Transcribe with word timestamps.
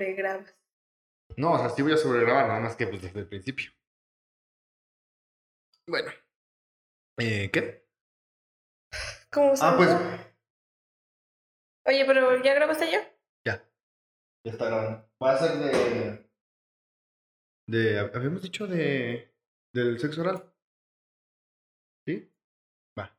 sobregrabas. 0.00 0.56
No, 1.36 1.52
o 1.52 1.58
sea, 1.58 1.68
sí 1.68 1.82
voy 1.82 1.92
a 1.92 1.96
sobregrabar, 1.96 2.48
nada 2.48 2.60
más 2.60 2.76
que 2.76 2.86
pues 2.86 3.02
desde 3.02 3.20
el 3.20 3.28
principio. 3.28 3.70
Bueno. 5.86 6.10
Eh, 7.18 7.50
¿Qué? 7.52 7.86
¿Cómo 9.30 9.52
Ah, 9.60 9.74
pues. 9.76 9.90
Oye, 11.86 12.04
pero 12.04 12.42
¿ya 12.42 12.54
grabaste 12.54 12.90
ya? 12.90 13.00
Ya. 13.44 13.64
Ya 14.44 14.52
está 14.52 14.66
grabando. 14.66 15.08
Va 15.22 15.32
a 15.32 15.38
ser 15.38 15.58
de. 15.58 16.30
De. 17.68 17.98
Habíamos 17.98 18.42
dicho 18.42 18.66
de. 18.66 19.32
Del 19.72 19.98
sexo 20.00 20.22
oral. 20.22 20.52
¿Sí? 22.06 22.32
Va. 22.98 23.16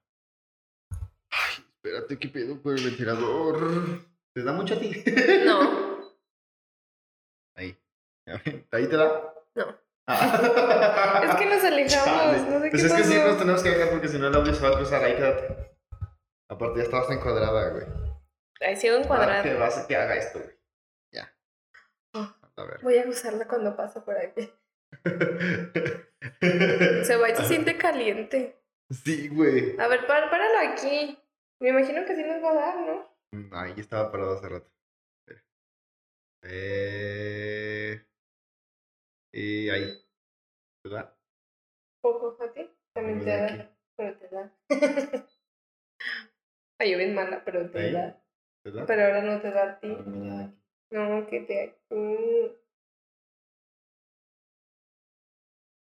Ay, 1.29 1.63
espérate, 1.75 2.19
¿qué 2.19 2.27
pedo 2.27 2.61
con 2.61 2.77
el 2.77 2.83
ventilador? 2.83 4.05
¿Te 4.33 4.43
da 4.43 4.51
mucho 4.51 4.73
a 4.75 4.79
ti? 4.79 4.91
No. 5.45 5.79
Ahí. 8.31 8.67
¿Ahí 8.71 8.87
te 8.87 8.97
da? 8.97 9.33
No. 9.55 9.77
Ah. 10.07 11.21
Es 11.29 11.35
que 11.35 11.45
nos 11.45 11.63
alejamos, 11.63 12.05
Chale. 12.05 12.37
no 12.49 12.59
sé 12.61 12.69
Pues 12.69 12.81
qué 12.81 12.87
es 12.87 12.93
que 12.93 13.03
sí 13.03 13.15
nos 13.19 13.37
tenemos 13.37 13.61
que 13.63 13.69
alejar 13.69 13.89
porque 13.91 14.07
si 14.07 14.17
no 14.17 14.27
el 14.27 14.35
audio 14.35 14.53
se 14.53 14.63
va 14.63 14.69
a 14.69 14.77
cruzar. 14.77 15.03
Ahí 15.03 15.15
quédate. 15.15 15.77
Aparte 16.49 16.79
ya 16.79 16.83
estabas 16.83 17.09
encuadrada, 17.11 17.69
güey. 17.69 17.85
Ahí 18.61 18.75
sigo 18.75 18.95
Va, 18.97 19.01
encuadrado. 19.03 19.43
Que 19.43 19.53
vas 19.53 19.77
a 19.77 19.87
que 19.87 19.95
haga 19.95 20.15
esto, 20.15 20.39
güey. 20.39 20.51
Ya. 21.13 21.33
Ah. 22.13 22.35
A 22.57 22.63
ver. 22.65 22.79
Voy 22.81 22.97
a 22.97 23.07
usarla 23.07 23.47
cuando 23.47 23.75
pasa 23.75 24.03
por 24.03 24.17
aquí. 24.17 24.51
Se 26.41 27.15
va 27.17 27.29
y 27.29 27.35
se 27.35 27.45
siente 27.45 27.77
caliente. 27.77 28.61
Sí, 28.89 29.29
güey. 29.29 29.79
A 29.79 29.87
ver, 29.87 30.05
pár- 30.05 30.29
páralo 30.29 30.71
aquí. 30.73 31.17
Me 31.61 31.69
imagino 31.69 32.05
que 32.05 32.15
sí 32.15 32.23
nos 32.23 32.43
va 32.43 32.51
a 32.51 32.53
dar, 32.55 32.77
¿no? 32.81 33.15
Mm, 33.33 33.53
Ahí 33.55 33.73
estaba 33.77 34.11
parado 34.11 34.33
hace 34.33 34.49
rato. 34.49 34.69
Espera. 35.27 35.41
Eh... 39.33 39.39
Y 39.39 39.69
ahí. 39.69 39.97
¿Verdad? 40.83 41.15
Poco 42.01 42.37
a 42.43 42.51
ti. 42.53 42.69
También 42.93 43.19
te 43.23 43.29
da. 43.37 43.75
Pero 43.95 44.17
te 44.17 44.27
da. 44.29 44.57
Ay, 46.79 46.91
yo 46.91 46.97
bien 46.97 47.13
mala, 47.13 47.43
pero 47.45 47.69
te 47.69 47.79
Ahí. 47.79 47.93
da. 47.93 48.23
¿Verdad? 48.65 48.83
Pero 48.87 49.03
ahora 49.05 49.21
no 49.21 49.41
te 49.41 49.51
da 49.51 49.63
a 49.71 49.79
ti. 49.79 49.87
No, 50.91 51.27
que 51.27 51.41
te. 51.41 51.79
Mm, 51.89 52.47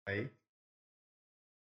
Ahí. 0.06 0.30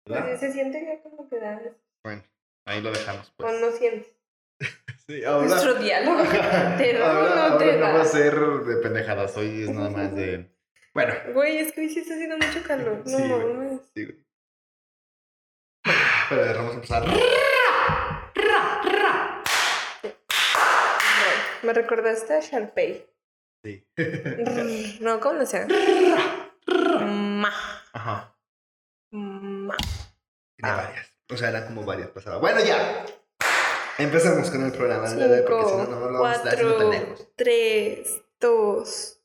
Pues 0.06 0.20
¿Verdad? 0.22 0.36
se 0.41 0.52
siente 0.52 0.84
ya 0.84 1.02
como 1.02 1.28
que 1.28 1.39
da. 1.39 1.61
Bueno, 2.05 2.22
ahí 2.67 2.80
lo 2.80 2.91
dejamos, 2.92 3.28
O 3.30 3.34
pues. 3.36 3.61
no 3.61 3.70
sientes. 3.72 4.14
Sí, 5.08 5.24
ahora. 5.24 5.48
Nuestro 5.48 5.74
diálogo. 5.77 6.22
¿Te 6.78 6.92
da 6.92 7.11
ahora, 7.11 7.34
no 7.34 7.42
ahora 7.55 7.58
te 7.58 7.72
no 7.72 7.80
da? 7.80 7.92
va 7.95 8.00
a 8.02 8.05
ser 8.05 8.34
de 8.39 8.77
pendejadas, 8.83 9.34
hoy 9.39 9.62
es 9.62 9.70
nada 9.70 9.89
más 9.89 10.14
de. 10.14 10.50
Bueno, 10.94 11.14
Güey, 11.34 11.58
es 11.58 11.72
que 11.72 11.83
hoy 11.83 11.89
sí 11.91 12.00
está 12.00 12.14
haciendo 12.14 12.36
mucho 12.39 12.62
calor. 12.67 13.03
No 13.06 13.17
Sí, 13.19 13.22
mames. 13.25 13.81
sí, 13.94 14.05
güey. 14.05 14.25
Pero 16.30 16.55
vamos 16.55 16.72
a 16.72 16.75
empezar. 16.75 17.05
Me 21.62 21.72
recordaste 21.72 22.34
a 22.34 22.41
Sharpay. 22.41 23.06
Sí. 23.64 23.86
No, 25.00 25.20
¿cómo 25.20 25.34
lo 25.34 25.42
hacía? 25.42 25.67
Ma. 27.06 27.52
Ajá. 27.92 28.36
Ma. 29.11 29.77
Tiene 30.56 30.77
varias. 30.77 31.08
O 31.30 31.36
sea, 31.36 31.48
eran 31.50 31.67
como 31.67 31.84
varias 31.84 32.08
pasadas. 32.11 32.41
Bueno, 32.41 32.61
ya. 32.64 33.05
Empecemos 33.98 34.50
con 34.50 34.64
el 34.64 34.73
programa 34.73 35.08
hoy, 35.11 35.42
porque 35.47 35.64
si 35.69 35.77
no, 35.77 35.86
no 35.86 35.86
Cinco, 35.86 36.11
lo 36.11 36.12
vamos 36.20 36.28
a 36.28 36.33
estar 36.36 36.52
haciendo 36.55 36.77
tan 36.77 36.86
cuatro, 36.86 37.06
lejos. 37.11 37.28
tres, 37.36 38.23
dos. 38.39 39.17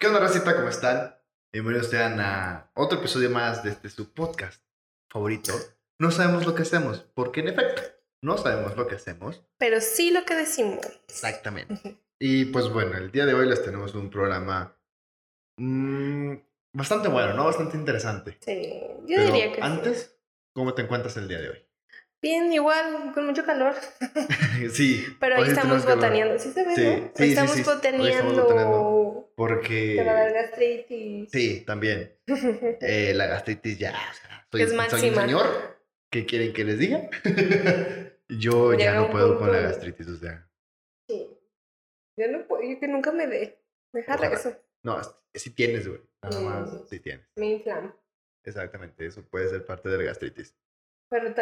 ¿Qué 0.00 0.06
onda, 0.06 0.20
racita? 0.20 0.54
¿Cómo 0.54 0.68
están? 0.68 1.16
Bienvenidos 1.52 1.88
sean 1.88 2.20
a 2.20 2.70
otro 2.74 3.00
episodio 3.00 3.30
más 3.30 3.64
de 3.64 3.70
este 3.70 3.90
su 3.90 4.14
podcast 4.14 4.62
favorito. 5.10 5.52
No 5.98 6.12
sabemos 6.12 6.46
lo 6.46 6.54
que 6.54 6.62
hacemos, 6.62 7.00
porque 7.14 7.40
en 7.40 7.48
efecto, 7.48 7.82
no 8.22 8.38
sabemos 8.38 8.76
lo 8.76 8.86
que 8.86 8.94
hacemos. 8.94 9.42
Pero 9.58 9.80
sí 9.80 10.12
lo 10.12 10.24
que 10.24 10.36
decimos. 10.36 10.86
Exactamente. 11.08 11.98
Y 12.20 12.44
pues 12.44 12.68
bueno, 12.68 12.96
el 12.96 13.10
día 13.10 13.26
de 13.26 13.34
hoy 13.34 13.48
les 13.48 13.60
tenemos 13.64 13.92
un 13.96 14.08
programa 14.08 14.76
mm, 15.56 16.34
bastante 16.74 17.08
bueno, 17.08 17.34
¿no? 17.34 17.46
Bastante 17.46 17.76
interesante. 17.76 18.38
Sí, 18.40 18.80
yo 19.04 19.16
Pero 19.16 19.24
diría 19.24 19.48
que 19.48 19.56
sí. 19.56 19.62
antes, 19.62 20.16
¿cómo 20.54 20.74
te 20.74 20.82
encuentras 20.82 21.16
el 21.16 21.26
día 21.26 21.40
de 21.40 21.48
hoy? 21.50 21.67
Bien, 22.20 22.52
igual, 22.52 23.12
con 23.14 23.26
mucho 23.26 23.44
calor. 23.44 23.74
sí. 24.72 25.06
Pero 25.20 25.36
hoy 25.36 25.42
ahí 25.44 25.48
estamos 25.50 25.86
botaneando. 25.86 26.38
¿Sí 26.38 26.50
se 26.52 26.64
ve, 26.64 26.74
Sí, 26.74 26.84
no? 26.84 27.10
sí, 27.14 27.22
Hoy 27.22 27.28
estamos 27.30 27.50
sí, 27.52 27.56
hoy 27.58 27.60
estamos 27.60 27.74
botaneando. 27.76 28.42
botaneando. 28.42 28.48
Te 28.48 28.54
va 28.54 28.60
a 28.60 29.14
dar 29.14 29.24
Porque... 29.36 29.94
gastritis. 30.34 31.30
Sí, 31.30 31.60
también. 31.64 32.16
Eh, 32.80 33.12
la 33.14 33.26
gastritis 33.26 33.78
ya, 33.78 33.90
o 33.90 34.14
sea, 34.14 34.46
soy, 34.50 34.62
Es 34.62 34.68
soy 34.68 34.70
un 34.72 34.76
máxima. 34.76 35.22
señor. 35.22 35.78
¿Qué 36.10 36.26
quieren 36.26 36.52
que 36.52 36.64
les 36.64 36.78
diga? 36.78 37.08
Yo 38.28 38.74
ya 38.74 38.94
no 38.94 39.10
puedo 39.10 39.38
con 39.38 39.52
la 39.52 39.60
gastritis, 39.60 40.08
o 40.08 40.16
sea. 40.16 40.48
Sí. 41.08 41.30
Yo 42.16 42.28
no 42.28 42.46
puedo, 42.48 42.62
yo 42.68 42.78
que 42.80 42.88
nunca 42.88 43.12
me 43.12 43.26
dé. 43.26 43.62
Ojalá. 43.94 44.26
eso. 44.32 44.54
No, 44.82 45.00
sí 45.34 45.50
tienes, 45.50 45.86
güey. 45.88 46.00
Nada 46.22 46.40
Mm. 46.40 46.44
más, 46.44 46.70
sí 46.90 46.98
tienes. 47.00 47.26
Me 47.36 47.46
inflamo. 47.52 47.94
Exactamente, 48.44 49.06
eso 49.06 49.22
puede 49.24 49.48
ser 49.48 49.64
parte 49.64 49.88
de 49.88 49.98
la 49.98 50.04
gastritis. 50.04 50.54
Pero 51.10 51.30
no, 51.30 51.34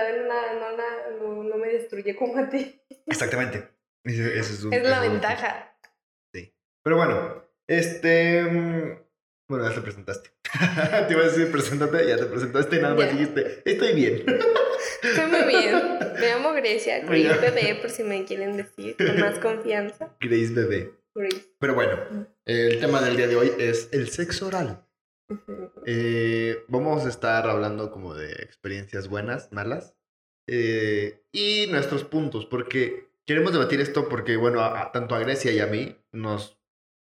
la- 0.76 1.10
no, 1.20 1.42
no, 1.44 1.56
me 1.56 1.68
destruye 1.68 2.14
como 2.14 2.38
a 2.38 2.48
ti. 2.48 2.80
Exactamente. 3.06 3.68
Ese 4.04 4.38
es, 4.38 4.62
un- 4.64 4.72
Es 4.72 4.82
la 4.82 4.96
eso 4.98 5.06
un- 5.06 5.12
ventaja. 5.12 5.72
Pero 6.84 6.96
bueno, 6.98 7.44
este. 7.66 8.42
mm, 8.44 8.98
Bueno, 9.48 9.68
ya 9.68 9.74
te 9.74 9.80
presentaste. 9.80 10.30
te 11.08 11.12
iba 11.12 11.22
a 11.22 11.28
decir, 11.28 11.50
preséntate, 11.50 12.06
ya 12.08 12.16
te 12.16 12.26
presentaste 12.26 12.76
y 12.76 12.80
nada 12.80 12.94
más 12.94 13.06
Ya. 13.06 13.12
dijiste, 13.12 13.62
estoy 13.64 13.92
bien. 13.94 14.24
Estoy 15.02 15.26
muy 15.26 15.44
bien. 15.48 15.98
Me 16.18 16.28
llamo 16.28 16.52
Grecia, 16.52 17.00
Grace. 17.00 17.38
Bebé, 17.40 17.74
por 17.80 17.90
si 17.90 18.02
me 18.04 18.24
quieren 18.24 18.56
decir 18.56 18.96
con 18.96 19.18
más 19.20 19.38
confianza. 19.40 20.16
Grace 20.20 20.52
bebé. 20.52 20.92
Grace. 21.14 21.44
Pero 21.58 21.74
bueno, 21.74 21.98
el 22.44 22.78
tema 22.80 23.00
del 23.02 23.16
día 23.16 23.26
de 23.28 23.36
hoy 23.36 23.52
es 23.58 23.88
el 23.92 24.08
sexo 24.10 24.46
oral. 24.46 24.85
Eh, 25.86 26.64
vamos 26.68 27.04
a 27.04 27.08
estar 27.08 27.48
hablando 27.48 27.90
como 27.90 28.14
de 28.14 28.32
experiencias 28.32 29.08
buenas, 29.08 29.52
malas 29.52 29.94
eh, 30.48 31.22
y 31.32 31.66
nuestros 31.70 32.04
puntos, 32.04 32.46
porque 32.46 33.08
queremos 33.24 33.52
debatir 33.52 33.80
esto 33.80 34.08
porque, 34.08 34.36
bueno, 34.36 34.60
a- 34.60 34.80
a- 34.82 34.92
tanto 34.92 35.14
a 35.14 35.18
Grecia 35.20 35.50
y 35.52 35.58
a 35.60 35.66
mí 35.66 35.96
nos 36.12 36.58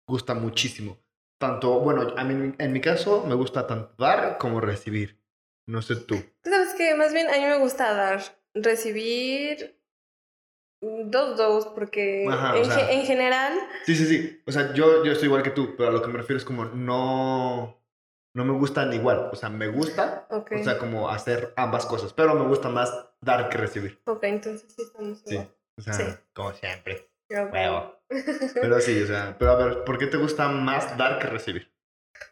gusta 0.09 0.35
muchísimo. 0.35 0.99
Tanto, 1.41 1.79
bueno, 1.81 2.15
a 2.17 2.25
mí, 2.25 2.55
en 2.59 2.73
mi 2.73 2.81
caso 2.81 3.25
me 3.27 3.35
gusta 3.35 3.67
tanto 3.67 3.95
dar 3.99 4.39
como 4.39 4.61
recibir. 4.61 5.21
No 5.67 5.83
sé 5.83 5.97
tú. 5.97 6.17
¿Sabes 6.43 6.75
qué? 6.77 6.95
Más 6.95 7.13
bien 7.13 7.29
a 7.29 7.33
mí 7.33 7.45
me 7.45 7.59
gusta 7.59 7.93
dar, 7.95 8.23
recibir 8.55 9.79
dos, 10.81 11.37
dos, 11.37 11.67
porque 11.67 12.27
Ajá, 12.29 12.55
o 12.55 12.57
en, 12.59 12.65
sea- 12.65 12.75
ge- 12.87 12.95
en 12.95 13.07
general, 13.07 13.53
Sí, 13.85 13.95
sí, 13.95 14.07
sí. 14.07 14.41
O 14.47 14.53
sea, 14.53 14.73
yo, 14.75 15.05
yo 15.05 15.13
estoy 15.13 15.27
igual 15.27 15.43
que 15.43 15.51
tú, 15.51 15.75
pero 15.77 15.91
a 15.91 15.93
lo 15.93 16.01
que 16.03 16.09
me 16.09 16.19
refiero 16.19 16.39
es 16.39 16.45
como 16.45 16.65
no, 16.65 17.78
no 18.39 18.45
me 18.45 18.53
gustan 18.53 18.93
igual. 18.93 19.29
O 19.33 19.37
sea, 19.37 19.49
me 19.49 19.67
gusta, 19.69 20.27
o 20.31 20.45
sea, 20.65 20.79
como 20.79 21.11
hacer 21.11 21.53
ambas 21.57 21.85
cosas, 21.87 22.13
pero 22.13 22.35
me 22.35 22.47
gusta 22.47 22.69
más 22.69 22.95
dar 23.21 23.49
que 23.51 23.59
recibir. 23.59 24.01
ok, 24.07 24.23
entonces 24.25 24.73
sí 24.75 24.83
estamos 24.83 25.19
Sí. 25.27 25.35
igual. 25.35 25.55
O 25.77 25.83
sea, 25.83 25.93
Sí. 25.95 26.05
como 26.33 26.53
siempre. 26.53 27.11
Huevo. 27.31 28.01
Pero 28.55 28.81
sí, 28.81 29.03
o 29.03 29.07
sea, 29.07 29.37
pero 29.39 29.51
a 29.51 29.57
ver, 29.57 29.85
¿por 29.85 29.99
qué 29.99 30.07
te 30.07 30.17
gusta 30.17 30.49
más 30.49 30.97
dar 30.97 31.19
que 31.19 31.27
recibir? 31.27 31.71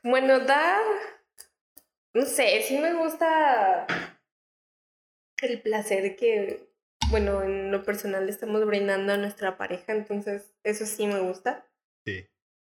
Bueno, 0.02 0.40
dar, 0.40 0.80
no 2.14 2.24
sé, 2.24 2.62
sí 2.62 2.78
me 2.78 2.94
gusta 2.94 3.86
el 5.42 5.60
placer 5.60 6.16
que, 6.16 6.70
bueno, 7.10 7.42
en 7.42 7.70
lo 7.70 7.82
personal 7.82 8.24
le 8.24 8.32
estamos 8.32 8.64
brindando 8.64 9.12
a 9.12 9.16
nuestra 9.18 9.58
pareja, 9.58 9.92
entonces 9.92 10.54
eso 10.64 10.86
sí 10.86 11.06
me 11.06 11.20
gusta. 11.20 11.66
Sí. 12.06 12.26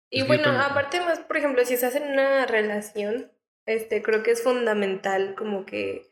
Y 0.09 0.21
Es 0.21 0.27
bueno, 0.27 0.49
aparte 0.49 0.99
más, 1.01 1.19
por 1.19 1.37
ejemplo, 1.37 1.63
si 1.65 1.75
estás 1.75 1.95
en 1.95 2.11
una 2.11 2.45
relación, 2.45 3.31
este, 3.65 4.01
creo 4.01 4.23
que 4.23 4.31
es 4.31 4.41
fundamental 4.41 5.35
como 5.35 5.65
que 5.65 6.09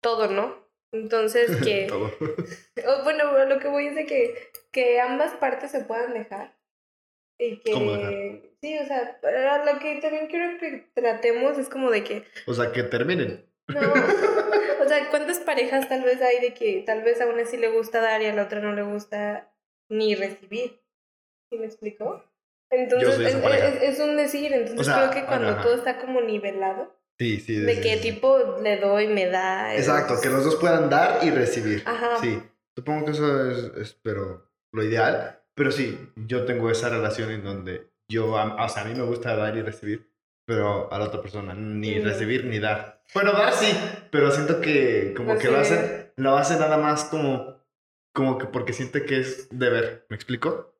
todo, 0.00 0.28
¿no? 0.28 0.56
Entonces 0.92 1.50
que, 1.64 1.86
Todo. 1.88 2.10
bueno, 3.04 3.44
lo 3.46 3.58
que 3.58 3.68
voy 3.68 3.88
es 3.88 3.94
de 3.94 4.06
que, 4.06 4.50
que 4.70 5.00
ambas 5.00 5.34
partes 5.34 5.70
se 5.70 5.84
puedan 5.84 6.14
dejar. 6.14 6.56
Y 7.38 7.58
que, 7.60 7.72
¿Cómo 7.72 7.92
dejar? 7.92 8.12
sí, 8.60 8.78
o 8.78 8.86
sea, 8.86 9.18
lo 9.64 9.78
que 9.78 9.96
también 10.00 10.26
quiero 10.28 10.58
que 10.58 10.90
tratemos 10.94 11.58
es 11.58 11.68
como 11.68 11.90
de 11.90 12.04
que, 12.04 12.24
O 12.46 12.54
sea, 12.54 12.70
que 12.70 12.82
terminen. 12.82 13.46
no, 13.68 13.80
o 13.80 14.88
sea, 14.88 15.08
¿cuántas 15.10 15.38
parejas 15.40 15.88
tal 15.88 16.02
vez 16.02 16.20
hay 16.20 16.40
de 16.40 16.54
que 16.54 16.82
tal 16.84 17.02
vez 17.02 17.20
a 17.20 17.26
una 17.26 17.44
sí 17.46 17.56
le 17.56 17.68
gusta 17.68 18.00
dar 18.00 18.20
y 18.20 18.26
a 18.26 18.34
la 18.34 18.44
otra 18.44 18.60
no 18.60 18.72
le 18.72 18.82
gusta 18.82 19.52
ni 19.88 20.14
recibir? 20.14 20.82
¿Sí 21.48 21.58
me 21.58 21.66
explico? 21.66 22.24
Entonces, 22.70 23.18
es, 23.18 23.34
es- 23.34 23.82
es 23.82 24.00
un 24.00 24.16
decir, 24.16 24.52
entonces 24.52 24.80
O 24.80 24.84
sea, 24.84 24.96
creo 24.96 25.10
que 25.10 25.26
cuando 25.26 25.48
ajá. 25.50 25.62
todo 25.62 25.74
está 25.74 25.98
como 25.98 26.20
nivelado, 26.20 26.96
Sí, 27.18 27.38
sí. 27.40 27.56
de 27.56 27.74
sí, 27.76 27.82
sí, 27.82 27.88
sí. 27.98 28.00
tipo 28.12 28.38
le 28.62 28.78
doy, 28.78 29.08
me 29.08 29.26
da. 29.26 29.74
Exacto, 29.76 30.14
es- 30.14 30.20
que 30.20 30.28
los 30.30 30.44
dos 30.44 30.56
puedan 30.56 30.88
dar 30.88 31.18
y 31.24 31.30
recibir. 31.30 31.82
Ajá. 31.84 32.18
Sí, 32.20 32.40
supongo 32.76 33.04
que 33.06 33.10
eso 33.12 33.50
es, 33.80 33.94
pero 34.02 34.46
lo 34.72 34.82
ideal. 34.84 35.40
Pero 35.54 35.72
sí, 35.72 35.98
yo 36.16 36.44
tengo 36.46 36.70
esa 36.70 36.88
relación 36.88 37.30
en 37.30 37.42
donde 37.44 37.90
yo, 38.08 38.32
o 38.32 38.68
sea, 38.68 38.82
a 38.82 38.84
mí 38.86 38.94
me 38.94 39.02
gusta 39.04 39.36
dar 39.36 39.56
y 39.56 39.62
recibir, 39.62 40.10
pero 40.46 40.90
a 40.92 40.98
la 40.98 41.06
otra 41.06 41.20
persona, 41.20 41.54
ni 41.54 41.96
Mm. 41.96 42.04
recibir 42.04 42.44
ni 42.46 42.58
dar. 42.58 43.02
Bueno, 43.14 43.32
dar 43.32 43.52
sí, 43.52 43.66
pero 44.10 44.30
siento 44.30 44.60
que 44.60 45.12
como 45.16 45.36
que 45.36 45.48
lo 45.50 45.58
Recibir. 45.58 45.78
hace, 45.82 46.12
lo 46.16 46.36
hace 46.38 46.54
nada 46.58 46.78
más 46.78 47.04
como, 47.04 47.58
como 48.14 48.38
que 48.38 48.46
porque 48.46 48.72
siente 48.72 49.04
que 49.04 49.20
es 49.20 49.48
deber, 49.50 50.06
¿me 50.08 50.16
explico? 50.16 50.72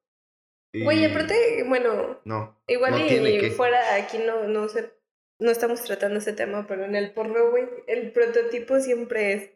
Y- 0.73 0.85
Güey, 0.85 1.05
aparte, 1.05 1.65
bueno, 1.67 2.21
No. 2.25 2.57
igual 2.67 2.93
No 2.93 2.99
y, 2.99 3.39
que. 3.41 3.51
fuera 3.51 3.95
aquí 3.97 4.19
no, 4.19 4.45
no 4.45 4.69
sé, 4.69 4.93
no 5.39 5.51
estamos 5.51 5.83
tratando 5.83 6.19
ese 6.19 6.33
tema, 6.33 6.67
pero 6.69 6.85
en 6.85 6.95
el 6.95 7.13
porno, 7.13 7.51
güey, 7.51 7.65
el 7.89 8.13
prototipo 8.13 8.79
siempre 8.81 9.33
es. 9.33 9.51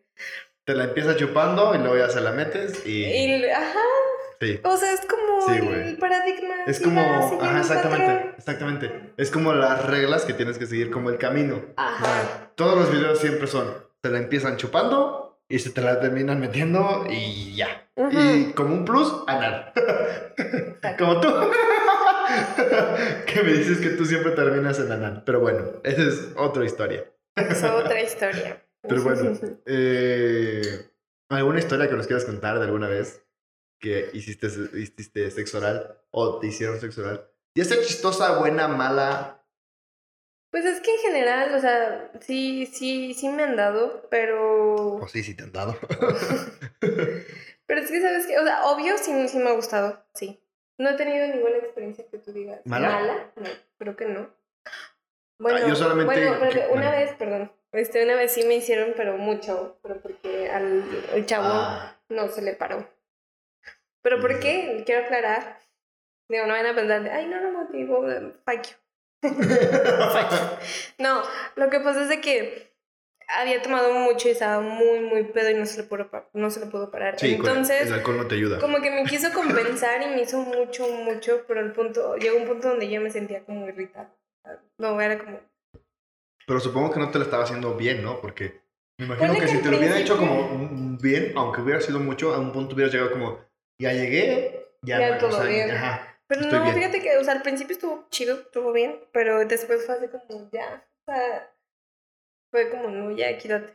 Te 0.64 0.74
la 0.74 0.84
empiezas 0.84 1.16
chupando 1.16 1.74
y 1.74 1.78
luego 1.78 1.98
ya 1.98 2.08
se 2.08 2.20
la 2.20 2.32
metes 2.32 2.84
y... 2.86 3.04
Y, 3.04 3.44
ajá, 3.50 3.80
Sí. 4.40 4.60
o 4.64 4.76
sea, 4.76 4.92
es 4.92 5.02
como 5.06 5.40
Sí, 5.46 5.58
el 5.58 5.96
paradigma. 5.98 6.54
Es 6.66 6.80
como, 6.80 7.00
ajá, 7.40 7.60
exactamente, 7.60 8.06
patrón. 8.14 8.34
exactamente. 8.36 8.92
Es 9.16 9.30
como 9.30 9.52
las 9.54 9.86
reglas 9.86 10.24
que 10.24 10.32
tienes 10.34 10.58
que 10.58 10.66
seguir, 10.66 10.90
como 10.90 11.10
el 11.10 11.18
camino. 11.18 11.62
Ajá. 11.76 12.50
Todos 12.56 12.76
los 12.76 12.90
videos 12.90 13.20
siempre 13.20 13.46
son, 13.46 13.72
te 14.00 14.08
la 14.10 14.18
empiezan 14.18 14.56
chupando 14.56 15.23
y 15.48 15.58
se 15.58 15.70
te 15.70 15.80
la 15.80 16.00
terminan 16.00 16.40
metiendo 16.40 17.04
y 17.08 17.54
ya. 17.54 17.88
Y 18.10 18.52
como 18.52 18.74
un 18.74 18.84
plus, 18.84 19.12
anal. 19.26 19.72
como 20.98 21.20
tú. 21.20 21.28
que 23.26 23.42
me 23.42 23.52
dices 23.52 23.78
que 23.78 23.90
tú 23.90 24.04
siempre 24.04 24.32
terminas 24.32 24.78
en 24.80 24.92
anal. 24.92 25.22
Pero 25.24 25.40
bueno, 25.40 25.80
esa 25.84 26.02
es 26.02 26.32
otra 26.36 26.64
historia. 26.64 27.04
Es 27.36 27.62
otra 27.62 28.00
historia. 28.00 28.64
Pero 28.82 29.02
bueno, 29.02 29.32
eh, 29.66 30.90
¿alguna 31.28 31.58
historia 31.58 31.88
que 31.88 31.96
nos 31.96 32.06
quieras 32.06 32.24
contar 32.24 32.58
de 32.58 32.64
alguna 32.64 32.88
vez 32.88 33.22
que 33.80 34.10
hiciste, 34.12 34.48
hiciste 34.74 35.30
sexo 35.30 35.58
oral 35.58 35.98
o 36.10 36.38
te 36.38 36.48
hicieron 36.48 36.80
sexo 36.80 37.02
oral? 37.02 37.28
Ya 37.56 37.64
sea 37.64 37.80
chistosa, 37.82 38.38
buena, 38.38 38.68
mala. 38.68 39.43
Pues 40.54 40.64
es 40.66 40.80
que 40.80 40.92
en 40.94 40.98
general, 41.00 41.52
o 41.52 41.60
sea, 41.60 42.12
sí, 42.20 42.66
sí, 42.66 43.12
sí 43.12 43.28
me 43.28 43.42
han 43.42 43.56
dado, 43.56 44.06
pero. 44.08 44.98
O 44.98 45.08
sí, 45.08 45.24
sí 45.24 45.34
te 45.34 45.42
han 45.42 45.50
dado. 45.52 45.76
Pero 47.66 47.80
es 47.80 47.90
que, 47.90 48.00
¿sabes 48.00 48.26
qué? 48.26 48.38
O 48.38 48.44
sea, 48.44 48.66
obvio 48.66 48.96
sí, 48.98 49.26
sí 49.28 49.38
me 49.38 49.48
ha 49.50 49.54
gustado, 49.54 50.04
sí. 50.14 50.40
No 50.78 50.90
he 50.90 50.94
tenido 50.94 51.26
ninguna 51.26 51.56
experiencia 51.56 52.04
que 52.08 52.18
tú 52.18 52.30
digas. 52.32 52.60
¿Mala? 52.66 53.32
No, 53.34 53.48
creo 53.78 53.96
que 53.96 54.04
no. 54.04 54.30
Bueno, 55.40 55.58
Ah, 55.60 55.68
yo 55.68 55.74
solamente- 55.74 56.04
bueno, 56.14 56.38
que- 56.50 56.58
una 56.58 56.68
bueno. 56.68 56.90
vez, 56.92 57.14
perdón. 57.14 57.52
Este, 57.72 58.04
una 58.04 58.14
vez 58.14 58.30
sí 58.32 58.44
me 58.44 58.54
hicieron, 58.54 58.92
pero 58.96 59.16
mucho. 59.16 59.78
Pero 59.82 60.00
porque 60.00 60.50
al, 60.50 60.84
al 61.14 61.26
chavo 61.26 61.48
Ah. 61.48 61.96
no 62.10 62.28
se 62.28 62.42
le 62.42 62.54
paró. 62.54 62.86
¿Pero 64.02 64.20
por 64.20 64.38
qué? 64.38 64.84
Quiero 64.86 65.04
aclarar. 65.04 65.58
Digo, 66.28 66.46
no 66.46 66.52
van 66.52 66.66
a 66.66 66.74
pensar 66.76 67.02
de, 67.02 67.10
ay, 67.10 67.26
no, 67.26 67.40
no 67.40 67.50
motivo, 67.64 68.04
fuck 68.44 68.62
you. 68.62 68.76
No, 70.98 71.22
lo 71.56 71.70
que 71.70 71.80
pasa 71.80 72.02
es 72.02 72.08
de 72.08 72.20
que 72.20 72.72
había 73.28 73.62
tomado 73.62 73.92
mucho 73.92 74.28
y 74.28 74.32
estaba 74.32 74.60
muy, 74.60 75.00
muy 75.00 75.24
pedo 75.24 75.50
y 75.50 75.54
no 75.54 75.66
se 75.66 75.78
le 75.78 75.84
pudo, 75.84 76.08
no 76.34 76.50
se 76.50 76.60
le 76.60 76.66
pudo 76.66 76.90
parar. 76.90 77.18
Sí, 77.18 77.34
Entonces, 77.34 77.86
el 77.86 77.92
alcohol 77.94 78.18
no 78.18 78.26
te 78.26 78.34
ayuda. 78.34 78.58
como 78.58 78.80
que 78.80 78.90
me 78.90 79.04
quiso 79.04 79.32
compensar 79.32 80.02
y 80.02 80.06
me 80.06 80.22
hizo 80.22 80.38
mucho, 80.38 80.86
mucho, 80.88 81.42
pero 81.48 81.60
el 81.60 81.72
punto, 81.72 82.16
llegó 82.16 82.36
un 82.36 82.46
punto 82.46 82.68
donde 82.68 82.88
yo 82.88 83.00
me 83.00 83.10
sentía 83.10 83.44
como 83.44 83.66
irritada. 83.68 84.14
No, 84.78 85.00
era 85.00 85.18
como, 85.18 85.40
Pero 86.46 86.60
supongo 86.60 86.90
que 86.92 87.00
no 87.00 87.10
te 87.10 87.18
lo 87.18 87.24
estaba 87.24 87.44
haciendo 87.44 87.74
bien, 87.74 88.02
¿no? 88.02 88.20
Porque 88.20 88.60
me 88.98 89.06
imagino 89.06 89.34
que 89.34 89.40
que 89.40 89.48
si 89.48 89.58
te 89.58 89.70
lo 89.70 89.78
hubiera 89.78 89.98
hecho 89.98 90.18
como 90.18 90.98
bien, 91.00 91.32
aunque 91.36 91.62
hubiera 91.62 91.80
sido 91.80 91.98
mucho, 92.00 92.34
a 92.34 92.38
un 92.38 92.52
punto 92.52 92.74
hubieras 92.74 92.92
llegado 92.92 93.12
como, 93.12 93.40
ya 93.78 93.92
llegué, 93.92 94.68
ya, 94.82 94.98
Ya 95.00 95.16
o 95.16 95.18
todo 95.18 95.32
sea, 95.32 95.44
bien. 95.44 95.70
Ajá. 95.70 96.13
Pero 96.34 96.46
Estoy 96.46 96.58
no, 96.58 96.64
bien. 96.64 96.76
fíjate 96.76 97.00
que, 97.02 97.16
o 97.18 97.24
sea, 97.24 97.34
al 97.34 97.42
principio 97.42 97.74
estuvo 97.74 98.06
chido, 98.10 98.34
estuvo 98.40 98.72
bien, 98.72 99.00
pero 99.12 99.44
después 99.46 99.84
fue 99.86 99.94
así 99.94 100.08
como, 100.08 100.48
ya, 100.52 100.84
o 101.06 101.12
sea, 101.12 101.54
fue 102.50 102.70
como, 102.70 102.88
no, 102.88 103.10
ya, 103.16 103.36
quítate. 103.38 103.72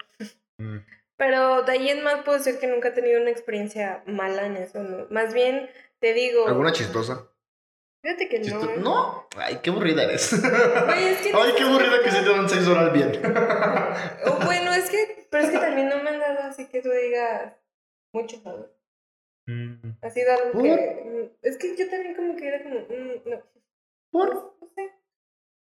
Mm. 0.58 0.78
Pero 1.18 1.64
de 1.64 1.72
ahí 1.72 1.90
en 1.90 2.04
más 2.04 2.24
puedo 2.24 2.38
decir 2.38 2.60
que 2.60 2.68
nunca 2.68 2.90
he 2.90 2.92
tenido 2.92 3.22
una 3.22 3.30
experiencia 3.30 4.04
mala 4.06 4.46
en 4.46 4.58
eso, 4.58 4.82
¿no? 4.84 5.08
Más 5.10 5.34
bien, 5.34 5.70
te 6.00 6.14
digo... 6.14 6.48
¿Alguna 6.48 6.72
chistosa? 6.72 7.28
Fíjate 8.02 8.30
que 8.30 8.42
Chisto- 8.42 8.76
no. 8.78 8.82
No. 8.82 9.28
Ay, 9.36 9.60
qué 9.62 9.70
aburrida 9.72 10.04
eres. 10.04 10.32
Es 10.32 10.42
que 10.42 11.32
Ay, 11.34 11.52
qué 11.58 11.64
aburrida 11.64 12.02
que 12.02 12.12
se 12.12 12.22
te 12.22 12.30
dan 12.30 12.48
sexo 12.50 12.72
oral 12.72 12.92
bien. 12.92 13.22
Bueno, 14.46 14.74
es 14.74 14.90
que, 14.90 15.28
pero 15.30 15.44
es 15.44 15.50
que 15.50 15.58
también 15.60 15.90
no 15.90 16.02
me 16.02 16.10
han 16.10 16.20
dado 16.20 16.40
así 16.44 16.68
que 16.68 16.82
tú 16.82 16.90
digas 16.92 17.54
mucho, 18.14 18.40
¿sabes? 18.42 18.68
Mm. 19.50 19.98
Ha 20.04 20.10
sido 20.12 20.31
algo 20.31 20.51
¿Por? 20.51 20.62
que... 20.63 21.04
mm, 21.06 21.38
Es 21.42 21.57
que 21.57 21.75
yo 21.75 21.90
también 21.90 22.16
como 22.16 22.36
que 22.36 22.48
era 22.48 22.62
como, 22.63 22.80
mm, 22.81 23.30
no. 23.30 23.44
¿Por? 24.12 24.34
No 24.62 24.69
sé. 24.75 24.92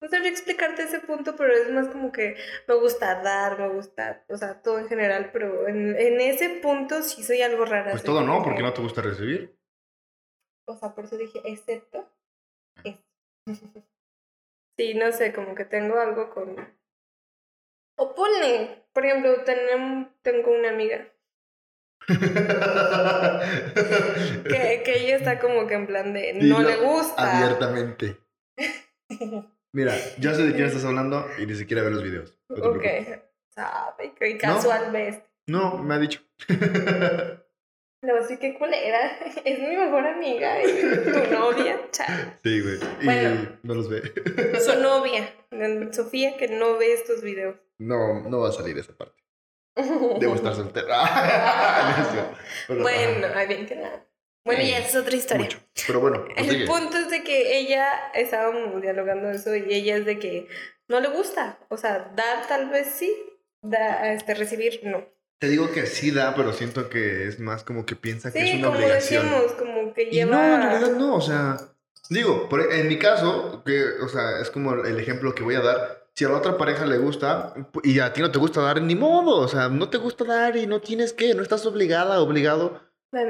No 0.03 0.09
sabría 0.09 0.31
explicarte 0.31 0.83
ese 0.83 1.01
punto, 1.01 1.35
pero 1.37 1.53
es 1.55 1.71
más 1.71 1.89
como 1.89 2.11
que 2.13 2.37
me 2.69 2.75
gusta 2.75 3.23
dar, 3.23 3.59
me 3.59 3.69
gusta, 3.69 4.25
o 4.29 4.37
sea, 4.37 4.63
todo 4.63 4.79
en 4.79 4.89
general, 4.89 5.31
pero 5.33 5.69
en, 5.69 5.95
en 5.97 6.21
ese 6.21 6.49
punto 6.63 7.03
sí 7.03 7.23
soy 7.23 7.43
algo 7.43 7.65
rara. 7.67 7.91
Pues 7.93 8.03
todo 8.03 8.23
no, 8.23 8.43
porque 8.43 8.59
que- 8.59 8.63
no 8.63 8.73
te 8.73 8.81
gusta 8.83 9.03
recibir. 9.03 9.57
O 10.67 10.77
sea, 10.77 10.95
por 10.95 11.05
eso 11.05 11.17
dije, 11.17 11.41
excepto 11.45 12.09
esto. 12.85 13.03
sí, 14.79 14.95
no 14.95 15.13
sé, 15.13 15.33
como 15.33 15.55
que 15.55 15.65
tengo 15.65 15.99
algo 15.99 16.31
con... 16.31 16.57
O 17.97 18.15
ponle, 18.15 18.85
por 18.95 19.05
ejemplo, 19.05 19.45
tenemos, 19.45 20.09
tengo 20.23 20.51
una 20.51 20.71
amiga 20.71 21.13
que, 24.45 24.83
que 24.85 25.05
ella 25.05 25.17
está 25.17 25.39
como 25.39 25.67
que 25.67 25.75
en 25.75 25.87
plan 25.87 26.13
de 26.13 26.35
no 26.35 26.61
le 26.63 26.77
gusta. 26.77 27.39
Abiertamente. 27.39 28.19
Mira, 29.73 29.95
yo 30.19 30.35
sé 30.35 30.43
de 30.43 30.53
quién 30.55 30.67
estás 30.67 30.85
hablando 30.85 31.27
y 31.39 31.47
ni 31.47 31.55
siquiera 31.55 31.83
ve 31.83 31.91
los 31.91 32.03
videos. 32.03 32.35
No 32.49 32.57
te 32.57 32.69
ok, 32.69 32.85
sabe, 33.55 34.15
que 34.19 34.37
casualmente. 34.39 35.25
No, 35.47 35.79
me 35.79 35.95
ha 35.95 35.99
dicho. 35.99 36.21
No, 38.03 38.17
así 38.17 38.39
que 38.39 38.55
culera, 38.59 39.11
es 39.45 39.59
mi 39.59 39.77
mejor 39.77 40.07
amiga 40.07 40.65
y 40.65 40.69
tu 41.05 41.35
novia, 41.35 41.79
chale. 41.91 42.39
sí, 42.43 42.63
güey. 42.63 42.79
Y 43.03 43.05
Bueno. 43.05 43.59
no 43.63 43.75
los 43.75 43.91
ve. 43.91 44.01
Su 44.59 44.81
novia, 44.81 45.31
Sofía, 45.93 46.39
que 46.39 46.49
no 46.49 46.79
ve 46.79 46.95
estos 46.95 47.21
videos. 47.21 47.57
No, 47.77 48.23
no 48.23 48.41
va 48.41 48.49
a 48.49 48.53
salir 48.53 48.79
esa 48.79 48.95
parte. 48.97 49.20
Debo 49.77 50.35
estar. 50.35 50.53
Pero, 52.69 52.83
Bueno, 52.83 53.27
ay, 53.35 53.47
bien 53.47 53.67
que 53.67 53.77
nada. 53.77 54.05
Bueno, 54.45 54.63
Sí, 54.63 54.71
ya 54.71 54.79
esa 54.79 54.89
es 54.89 54.97
otra 54.97 55.17
historia. 55.17 55.45
mucho. 55.47 55.59
Pero 55.87 56.01
bueno, 56.01 56.25
pues 56.25 56.39
El 56.47 56.51
sigue. 56.51 56.67
punto 56.67 56.97
es 56.97 57.11
de 57.11 57.23
que 57.23 57.59
ella 57.59 58.11
estábamos 58.15 58.81
dialogando 58.83 59.31
eso 59.31 59.55
y 59.55 59.65
ella 59.73 59.97
es 59.97 60.07
de 60.07 60.19
que 60.19 60.49
no 60.89 61.01
le 61.01 61.09
gusta. 61.09 61.59
O 61.69 61.77
sea, 61.77 62.11
dar 62.17 62.47
tal 62.49 62.71
vez 62.71 62.89
sí, 62.89 63.15
da, 63.63 64.13
este, 64.13 64.35
recibir 64.35 64.81
no. 64.85 65.05
Te 65.39 65.49
digo 65.49 65.71
que 65.73 65.87
sí 65.87 66.11
da, 66.11 66.35
pero 66.35 66.53
siento 66.53 66.91
que 66.91 67.27
es 67.27 67.39
más 67.41 67.65
como 67.65 67.87
que 67.87 67.97
piensa 67.97 68.31
que 68.33 68.41
es 68.41 68.51
Sí, 68.51 68.57
una 68.59 68.67
como 68.69 68.79
obligación. 68.79 69.25
decíamos, 69.25 69.53
como 69.53 69.95
que 69.95 70.03
Y 70.05 70.11
lleva. 70.11 70.31
no, 70.37 70.55
en 70.55 70.63
realidad 70.63 70.91
no, 70.97 71.15
o 71.17 71.21
sea, 71.23 71.57
digo, 72.11 72.49
por- 72.49 72.71
en 72.73 72.89
mi 72.89 72.99
caso, 72.99 73.63
que, 73.65 73.83
o 74.03 74.09
sea, 74.09 74.41
es 74.43 74.51
como 74.51 74.75
el 74.75 74.99
ejemplo 75.01 75.35
que 75.35 75.43
voy 75.43 75.55
a 75.55 75.61
dar. 75.61 76.00
Si 76.21 76.27
a 76.27 76.29
la 76.29 76.37
otra 76.37 76.59
pareja 76.59 76.85
le 76.85 76.99
gusta 76.99 77.55
y 77.83 77.99
a 77.99 78.13
ti 78.13 78.21
no 78.21 78.31
te 78.31 78.39
gusta 78.39 78.61
dar, 78.61 78.83
ni 78.83 78.95
modo, 78.95 79.39
o 79.39 79.49
sea, 79.49 79.71
no 79.71 79.89
te 79.89 79.97
gusta 79.97 80.27
dar 80.27 80.55
y 80.55 80.67
no 80.67 80.83
tienes 80.83 81.15
que, 81.15 81.33
no 81.33 81.41
estás 81.41 81.65
obligada, 81.65 82.21
obligado. 82.21 82.79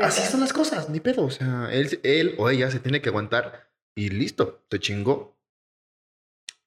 Así 0.02 0.22
son 0.22 0.40
las 0.40 0.52
cosas, 0.52 0.90
ni 0.90 0.98
pedo, 0.98 1.22
o 1.22 1.30
sea, 1.30 1.68
él, 1.70 2.00
él 2.02 2.34
o 2.36 2.50
ella 2.50 2.68
se 2.68 2.80
tiene 2.80 3.00
que 3.00 3.10
aguantar 3.10 3.70
y 3.96 4.08
listo, 4.08 4.64
te 4.68 4.80
chingó. 4.80 5.38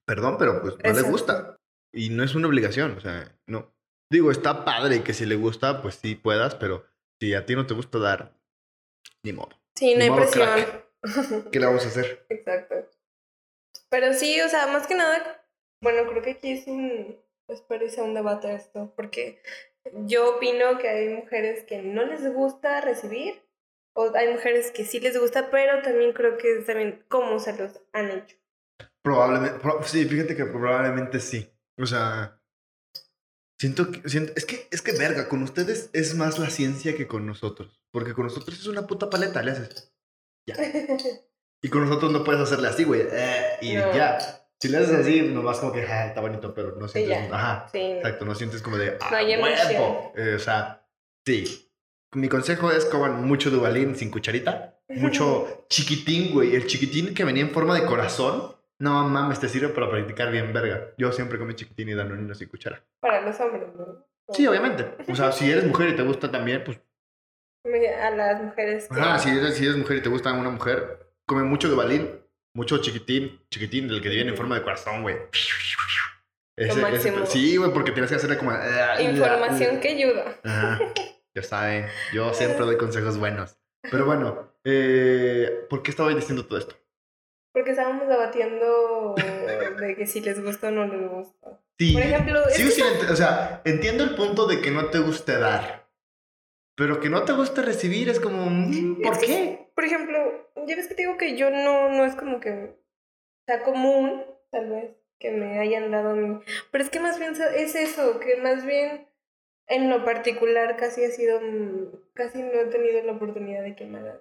Perdón, 0.05 0.37
pero 0.39 0.61
pues 0.61 0.75
no 0.81 0.93
le 0.93 1.01
gusta. 1.01 1.57
Y 1.91 2.09
no 2.09 2.23
es 2.23 2.35
una 2.35 2.47
obligación, 2.47 2.95
o 2.95 3.01
sea, 3.01 3.37
no. 3.45 3.75
Digo, 4.09 4.31
está 4.31 4.63
padre 4.63 5.03
que 5.03 5.13
si 5.13 5.25
le 5.25 5.35
gusta, 5.35 5.81
pues 5.81 5.95
sí 5.95 6.15
puedas, 6.15 6.55
pero 6.55 6.85
si 7.19 7.33
a 7.33 7.45
ti 7.45 7.53
no 7.53 7.67
te 7.67 7.73
gusta 7.73 7.99
dar, 7.99 8.31
ni 9.23 9.33
modo. 9.33 9.59
Sí, 9.75 9.93
no 9.95 10.03
hay 10.03 10.11
presión. 10.11 10.49
¿Qué 11.51 11.59
le 11.59 11.65
vamos 11.65 11.83
a 11.83 11.89
hacer? 11.89 12.25
Exacto. 12.29 12.75
Pero 13.89 14.13
sí, 14.13 14.39
o 14.39 14.47
sea, 14.47 14.67
más 14.67 14.87
que 14.87 14.95
nada, 14.95 15.42
bueno, 15.83 16.09
creo 16.09 16.21
que 16.23 16.31
aquí 16.31 16.51
es 16.53 16.65
un, 16.67 17.19
y 17.49 17.89
sea 17.89 18.03
un 18.03 18.13
debate 18.15 18.53
esto, 18.55 18.93
porque 18.95 19.41
yo 20.05 20.35
opino 20.37 20.77
que 20.79 20.87
hay 20.89 21.09
mujeres 21.09 21.63
que 21.65 21.81
no 21.81 22.05
les 22.05 22.33
gusta 22.33 22.81
recibir, 22.81 23.41
o 23.95 24.11
hay 24.15 24.31
mujeres 24.31 24.71
que 24.71 24.85
sí 24.85 24.99
les 24.99 25.19
gusta, 25.19 25.51
pero 25.51 25.81
también 25.83 26.13
creo 26.13 26.37
que 26.37 26.57
es 26.59 26.65
también 26.65 27.03
cómo 27.09 27.39
se 27.39 27.55
los 27.55 27.79
han 27.91 28.09
hecho. 28.09 28.37
Probablemente, 29.03 29.59
pro- 29.59 29.83
sí, 29.83 30.05
fíjate 30.05 30.35
que 30.35 30.45
probablemente 30.45 31.19
sí. 31.19 31.47
O 31.77 31.85
sea, 31.85 32.41
siento 33.59 33.91
que, 33.91 34.07
siento, 34.09 34.33
es 34.35 34.45
que, 34.45 34.67
es 34.71 34.81
que 34.81 34.93
verga, 34.93 35.27
con 35.27 35.43
ustedes 35.43 35.89
es 35.93 36.15
más 36.15 36.39
la 36.39 36.49
ciencia 36.49 36.95
que 36.95 37.07
con 37.07 37.25
nosotros. 37.27 37.81
Porque 37.91 38.13
con 38.13 38.25
nosotros 38.25 38.57
es 38.57 38.65
una 38.67 38.87
puta 38.87 39.09
paleta, 39.09 39.43
le 39.43 39.51
haces. 39.51 39.93
Ya. 40.47 40.55
Y 41.65 41.69
con 41.69 41.87
nosotros 41.87 42.11
no 42.11 42.25
puedes 42.25 42.41
hacerle 42.41 42.67
así, 42.67 42.83
güey. 42.83 43.03
eh, 43.09 43.57
y 43.61 43.73
No. 43.75 43.95
ya. 43.95 44.42
Si 44.63 44.69
le 44.69 44.77
haces 44.77 44.95
así, 44.97 45.21
nomás 45.23 45.59
como 45.59 45.73
que, 45.73 45.81
ah, 45.81 46.07
está 46.07 46.21
bonito, 46.21 46.53
pero 46.53 46.75
no 46.77 46.87
sientes. 46.87 47.29
ya. 47.29 47.35
Ajá. 47.35 47.67
sí, 47.69 47.79
no. 47.79 47.95
Exacto, 47.97 48.23
no 48.23 48.33
sientes 48.33 48.61
como 48.61 48.77
de. 48.77 48.97
Ah, 49.01 49.17
hay 49.17 49.35
huevo". 49.35 50.13
Eh, 50.15 50.35
o 50.35 50.39
sea, 50.39 50.85
sí. 51.25 51.69
mi 52.13 52.29
consejo 52.29 52.71
es 52.71 52.85
coman 52.85 53.25
mucho 53.25 53.49
Dubalín 53.49 53.95
sin 53.97 54.09
cucharita. 54.09 54.79
Mucho 54.87 55.65
chiquitín, 55.69 56.33
güey. 56.33 56.55
El 56.55 56.65
chiquitín 56.65 57.13
que 57.13 57.25
venía 57.25 57.41
en 57.43 57.51
forma 57.51 57.75
de 57.75 57.85
corazón. 57.85 58.55
No 58.79 59.03
mames, 59.09 59.41
te 59.41 59.49
sirve 59.49 59.67
para 59.67 59.89
practicar 59.89 60.31
bien 60.31 60.53
verga. 60.53 60.91
Yo 60.97 61.11
siempre 61.11 61.37
comí 61.37 61.55
chiquitín 61.55 61.89
y 61.89 61.93
danonino 61.93 62.33
sin 62.33 62.47
cuchara. 62.47 62.81
Para 63.01 63.19
los 63.19 63.37
hombres, 63.41 63.63
¿no? 63.77 64.05
Sí, 64.33 64.47
obviamente. 64.47 64.95
O 65.09 65.15
sea, 65.15 65.33
si 65.33 65.51
eres 65.51 65.65
mujer 65.65 65.89
y 65.89 65.95
te 65.97 66.03
gusta 66.03 66.31
también, 66.31 66.63
pues... 66.63 66.79
A 68.01 68.09
las 68.11 68.41
mujeres. 68.41 68.87
que- 68.89 68.99
Ajá, 68.99 69.19
si 69.19 69.29
eres, 69.29 69.55
si 69.55 69.65
eres 69.65 69.75
mujer 69.77 69.97
y 69.97 70.01
te 70.01 70.09
gusta 70.09 70.31
una 70.31 70.49
mujer, 70.49 71.11
come 71.25 71.43
mucho 71.43 71.67
Dubalín. 71.67 72.22
Mucho 72.55 72.77
chiquitín, 72.79 73.39
chiquitín, 73.49 73.87
del 73.87 74.01
que 74.01 74.09
viene 74.09 74.31
en 74.31 74.37
forma 74.37 74.55
de 74.55 74.63
corazón, 74.63 75.01
güey. 75.01 75.15
Ese- 76.55 76.71
ese- 76.71 76.81
máximo. 76.81 77.25
sí, 77.25 77.57
güey, 77.57 77.71
porque 77.73 77.91
tienes 77.91 78.09
que 78.11 78.17
hacerle 78.17 78.37
como... 78.37 78.51
ah, 78.51 79.01
Información 79.01 79.79
que 79.79 79.89
ayuda. 79.89 80.35
Ajá. 80.43 80.79
Ya 81.35 81.41
saben, 81.41 81.87
yo 82.13 82.31
siempre 82.33 82.59
doy 82.65 82.77
consejos 82.77 83.17
buenos. 83.17 83.57
Pero 83.89 84.05
bueno, 84.05 84.53
eh, 84.63 85.65
¿por 85.69 85.81
qué 85.81 85.89
estaba 85.91 86.13
diciendo 86.13 86.45
todo 86.45 86.59
esto? 86.59 86.75
Porque 87.53 87.71
estábamos 87.71 88.07
debatiendo 88.07 89.15
de 89.15 89.95
que 89.95 90.05
si 90.07 90.21
les 90.21 90.43
gusta 90.43 90.67
o 90.69 90.71
no 90.71 90.85
les 90.87 91.09
gusta. 91.09 91.59
Sí, 91.79 91.93
Por 91.93 92.01
ejemplo, 92.03 92.39
sí, 92.51 92.69
sí, 92.71 92.81
o 93.11 93.15
sea, 93.15 93.61
entiendo 93.65 94.03
el 94.03 94.15
punto 94.15 94.45
de 94.47 94.61
que 94.61 94.71
no 94.71 94.85
te 94.85 94.99
guste 94.99 95.37
dar. 95.37 95.87
Pero 96.75 96.99
que 96.99 97.09
no 97.09 97.23
te 97.23 97.33
guste 97.33 97.61
recibir 97.61 98.09
es 98.09 98.19
como, 98.19 98.47
mm, 98.49 99.01
¿por 99.01 99.13
Es 99.13 99.19
qué? 99.19 99.62
Por 99.75 99.85
ejemplo, 99.85 100.49
ya 100.67 100.75
ves 100.75 100.87
que 100.87 100.95
te 100.95 101.01
digo 101.03 101.17
que 101.17 101.35
yo 101.35 101.49
no, 101.49 101.89
no 101.89 102.05
es 102.05 102.15
como 102.15 102.39
que 102.39 102.75
sea 103.45 103.63
común, 103.63 104.23
tal 104.51 104.69
vez, 104.69 104.95
que 105.19 105.31
me 105.31 105.59
hayan 105.59 105.91
dado 105.91 106.11
a 106.11 106.15
mí. 106.15 106.39
Pero 106.71 106.83
es 106.83 106.89
que 106.89 106.99
más 106.99 107.17
bien 107.19 107.33
es 107.55 107.75
eso, 107.75 108.19
que 108.19 108.37
más 108.37 108.65
bien 108.65 109.07
en 109.67 109.89
lo 109.89 110.03
particular 110.05 110.75
casi 110.77 111.03
ha 111.05 111.09
sido, 111.09 111.39
mm, 111.41 112.13
casi 112.13 112.41
no 112.43 112.51
he 112.53 112.65
tenido 112.65 113.01
la 113.03 113.13
oportunidad 113.13 113.63
de 113.63 113.75
que 113.75 113.85
me 113.85 113.99
hagan. 113.99 114.19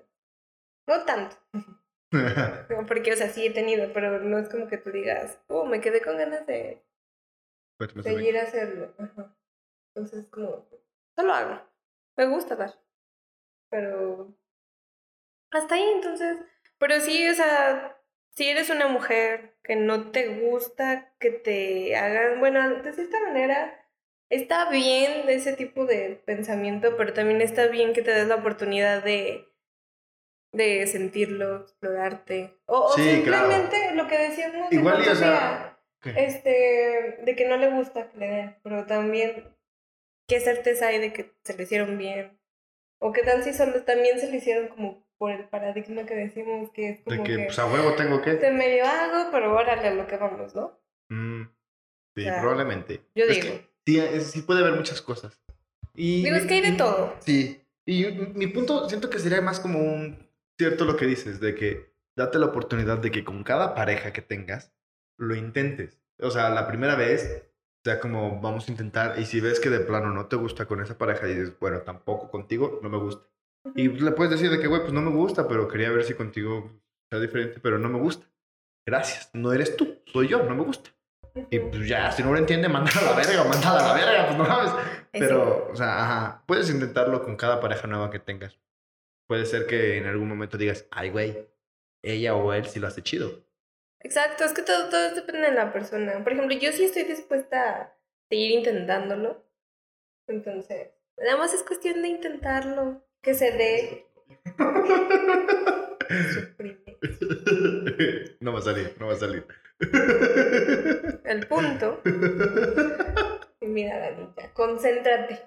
No 0.87 1.05
tanto, 1.05 1.37
no, 2.71 2.87
porque, 2.87 3.13
o 3.13 3.17
sea, 3.17 3.29
sí 3.29 3.47
he 3.47 3.51
tenido, 3.51 3.93
pero 3.93 4.19
no 4.21 4.39
es 4.39 4.49
como 4.49 4.69
que 4.69 4.79
tú 4.79 4.91
digas, 4.91 5.41
oh, 5.49 5.65
me 5.65 5.81
quedé 5.81 6.03
con 6.03 6.17
ganas 6.19 6.47
de 6.47 6.83
Pues, 7.79 7.91
sube. 7.93 8.03
seguir 8.03 8.37
a 8.39 8.43
hacerlo. 8.43 8.95
Ajá. 8.99 9.37
Entonces, 9.95 10.27
como, 10.29 10.67
no 11.17 11.23
lo 11.25 11.33
hago. 11.33 11.61
Me 12.17 12.27
gusta 12.27 12.57
dar. 12.57 12.75
Pero. 13.71 14.35
Hasta 15.53 15.75
ahí, 15.77 15.85
entonces. 15.95 16.39
Pero 16.79 17.01
sí, 17.01 17.29
o 17.29 17.35
sea, 17.35 17.97
si 18.35 18.49
eres 18.49 18.71
una 18.71 18.89
mujer 18.89 19.55
que 19.63 19.77
no 19.77 20.11
te 20.11 20.27
gusta 20.41 21.13
que 21.21 21.31
te 21.31 21.97
hagan. 21.97 22.41
Bueno, 22.41 22.83
de 22.83 22.93
cierta 22.93 23.21
manera. 23.21 23.79
Está 24.31 24.71
bien 24.71 25.29
ese 25.29 25.53
tipo 25.53 25.85
de 25.85 26.23
pensamiento, 26.25 26.97
pero 26.97 27.13
también 27.13 27.43
está 27.43 27.67
bien 27.67 27.93
que 27.93 28.01
te 28.01 28.13
des 28.13 28.27
la 28.27 28.37
oportunidad 28.37 29.05
de, 29.05 29.47
de 30.53 30.87
sentirlo, 30.87 31.61
explorarte. 31.63 32.57
O, 32.65 32.79
o 32.87 32.93
Sí, 32.95 33.23
claro. 33.25 33.51
simplemente 33.51 33.95
lo 33.95 34.09
que 34.09 34.17
decíamos. 34.19 34.73
Igual 34.73 35.05
y, 35.05 35.09
o 35.11 35.15
sea, 35.15 35.79
este, 36.17 37.19
de 37.23 37.37
que 37.37 37.47
no 37.47 37.59
le 37.59 37.71
gusta 37.73 38.11
que 38.11 38.19
le 38.19 38.27
den, 38.27 38.57
pero 38.63 38.87
también 38.87 39.55
qué 40.27 40.41
certeza 40.41 40.87
hay 40.89 40.99
de 40.99 41.13
que 41.13 41.31
se 41.45 41.55
le 41.55 41.65
hicieron 41.65 41.99
bien. 41.99 42.41
O 43.01 43.13
qué 43.13 43.23
tal 43.23 43.43
si 43.45 43.53
solo 43.53 43.83
también 43.85 44.19
se 44.19 44.31
le 44.31 44.39
hicieron 44.39 44.69
como 44.69 45.02
por 45.23 45.31
el 45.31 45.45
paradigma 45.45 46.05
que 46.05 46.17
decimos 46.17 46.71
que 46.71 46.89
es 46.89 47.05
De 47.05 47.15
como 47.17 47.23
que, 47.23 47.37
que, 47.37 47.45
pues 47.45 47.57
a 47.61 47.67
huevo 47.67 47.93
tengo 47.95 48.21
que. 48.23 48.35
te 48.35 48.51
medio 48.51 48.85
hago, 48.85 49.31
pero 49.31 49.55
órale 49.55 49.87
a 49.87 49.95
lo 49.95 50.05
que 50.09 50.17
vamos, 50.17 50.53
¿no? 50.53 50.81
Mm, 51.11 51.43
sí, 52.17 52.23
O 52.23 52.25
sea, 52.25 52.41
probablemente. 52.41 53.03
yo 53.15 53.27
Es 53.27 53.41
digo. 53.41 53.55
que 53.87 54.21
sí, 54.21 54.21
sí 54.33 54.43
puede 54.43 54.63
haber 54.63 54.73
muchas 54.75 55.01
cosas. 55.01 55.41
Y, 55.95 56.25
Digo, 56.25 56.35
es 56.35 56.47
que 56.47 56.55
hay 56.55 56.61
de 56.63 56.69
y- 56.71 56.77
todo. 56.77 57.15
Sí. 57.21 57.65
Y 57.87 58.03
yo- 58.03 58.27
mi 58.35 58.49
punto 58.49 58.89
siento 58.89 59.11
que 59.11 59.21
sería 59.21 59.41
más 59.41 59.61
como 59.61 59.79
un 59.79 60.29
cierto 60.59 60.85
lo 60.85 60.97
que 60.97 61.07
dices, 61.07 61.39
de 61.39 61.55
que 61.55 61.93
date 62.17 62.41
la 62.41 62.47
oportunidad 62.47 62.99
de 62.99 63.13
que 63.13 63.23
con 63.23 63.45
cada 63.45 63.77
pareja 63.77 64.13
que 64.13 64.23
tengas, 64.23 64.73
lo 65.19 65.37
intentes. 65.37 66.01
O 66.19 66.33
sea, 66.33 66.51
la 66.51 66.67
primera 66.67 66.97
vez, 66.97 67.45
sea 67.85 68.01
como 68.01 68.41
vamos 68.41 68.67
a 68.69 68.73
intentar, 68.73 69.21
y 69.21 69.25
si 69.27 69.41
ves 69.41 69.61
que 69.61 69.71
de 69.71 69.79
plano 69.79 70.09
no 70.13 70.27
te 70.27 70.35
gusta 70.35 70.67
con 70.67 70.81
esa 70.83 70.99
pareja 70.99 71.29
y 71.29 71.35
dices, 71.35 71.57
bueno, 71.61 71.83
tampoco 71.83 72.29
contigo, 72.29 72.81
no 72.83 72.89
me 72.89 72.99
gusta. 72.99 73.25
Y 73.75 73.89
pues, 73.89 74.03
le 74.03 74.13
puedes 74.13 74.33
decir 74.33 74.51
de 74.51 74.61
que, 74.61 74.67
güey, 74.67 74.81
pues 74.83 74.93
no 74.93 75.03
me 75.03 75.11
gusta, 75.11 75.47
pero 75.49 75.69
quería 75.69 75.91
ver 75.91 76.05
si 76.05 76.15
contigo 76.15 76.71
sea 77.11 77.21
diferente, 77.21 77.61
pero 77.61 77.79
no 77.79 77.89
me 77.89 77.99
gusta. 77.99 78.27
Gracias, 78.87 79.31
no 79.33 79.53
eres 79.53 79.77
tú, 79.77 80.03
soy 80.07 80.29
yo, 80.29 80.43
no 80.43 80.55
me 80.55 80.65
gusta. 80.65 80.91
Y 81.51 81.61
pues 81.61 81.89
ya, 81.89 82.11
si 82.13 82.23
no 82.23 82.33
lo 82.33 82.39
entiende, 82.39 82.69
mándalo 82.69 83.01
a 83.01 83.11
la 83.11 83.17
verga, 83.17 83.45
mándalo 83.45 83.79
a 83.79 83.89
la 83.89 83.95
verga, 83.95 84.27
pues 84.27 84.39
no 84.39 84.45
mames. 84.45 84.73
Pero, 85.13 85.69
o 85.71 85.77
sea, 85.77 86.03
ajá, 86.03 86.45
puedes 86.47 86.69
intentarlo 86.71 87.23
con 87.23 87.37
cada 87.37 87.61
pareja 87.61 87.87
nueva 87.87 88.11
que 88.11 88.19
tengas. 88.19 88.59
Puede 89.29 89.47
ser 89.47 89.67
que 89.67 89.97
en 89.97 90.07
algún 90.07 90.29
momento 90.29 90.59
digas, 90.59 90.87
ay, 90.91 91.11
güey, 91.11 91.49
ella 92.03 92.35
o 92.35 92.53
él 92.53 92.67
sí 92.67 92.81
lo 92.81 92.89
hace 92.89 93.03
chido. 93.03 93.45
Exacto, 94.01 94.45
es 94.45 94.53
que 94.53 94.63
todo, 94.63 94.89
todo 94.91 95.15
depende 95.15 95.49
de 95.49 95.55
la 95.55 95.73
persona. 95.73 96.23
Por 96.23 96.33
ejemplo, 96.33 96.57
yo 96.57 96.73
sí 96.73 96.85
estoy 96.85 97.05
dispuesta 97.05 97.71
a 97.71 97.97
seguir 98.29 98.51
intentándolo. 98.51 99.45
Entonces, 100.27 100.91
nada 101.17 101.37
más 101.37 101.55
es 101.55 101.63
cuestión 101.63 102.03
de 102.03 102.09
intentarlo. 102.09 103.03
Que 103.23 103.35
se 103.35 103.53
dé. 103.53 104.07
No 108.41 108.53
va 108.53 108.59
a 108.59 108.63
salir, 108.63 108.97
no 108.99 109.07
va 109.07 109.13
a 109.13 109.17
salir. 109.17 109.47
El 111.25 111.47
punto. 111.47 112.01
Y 113.61 113.67
mira, 113.67 113.99
Danita, 113.99 114.53
concéntrate. 114.53 115.41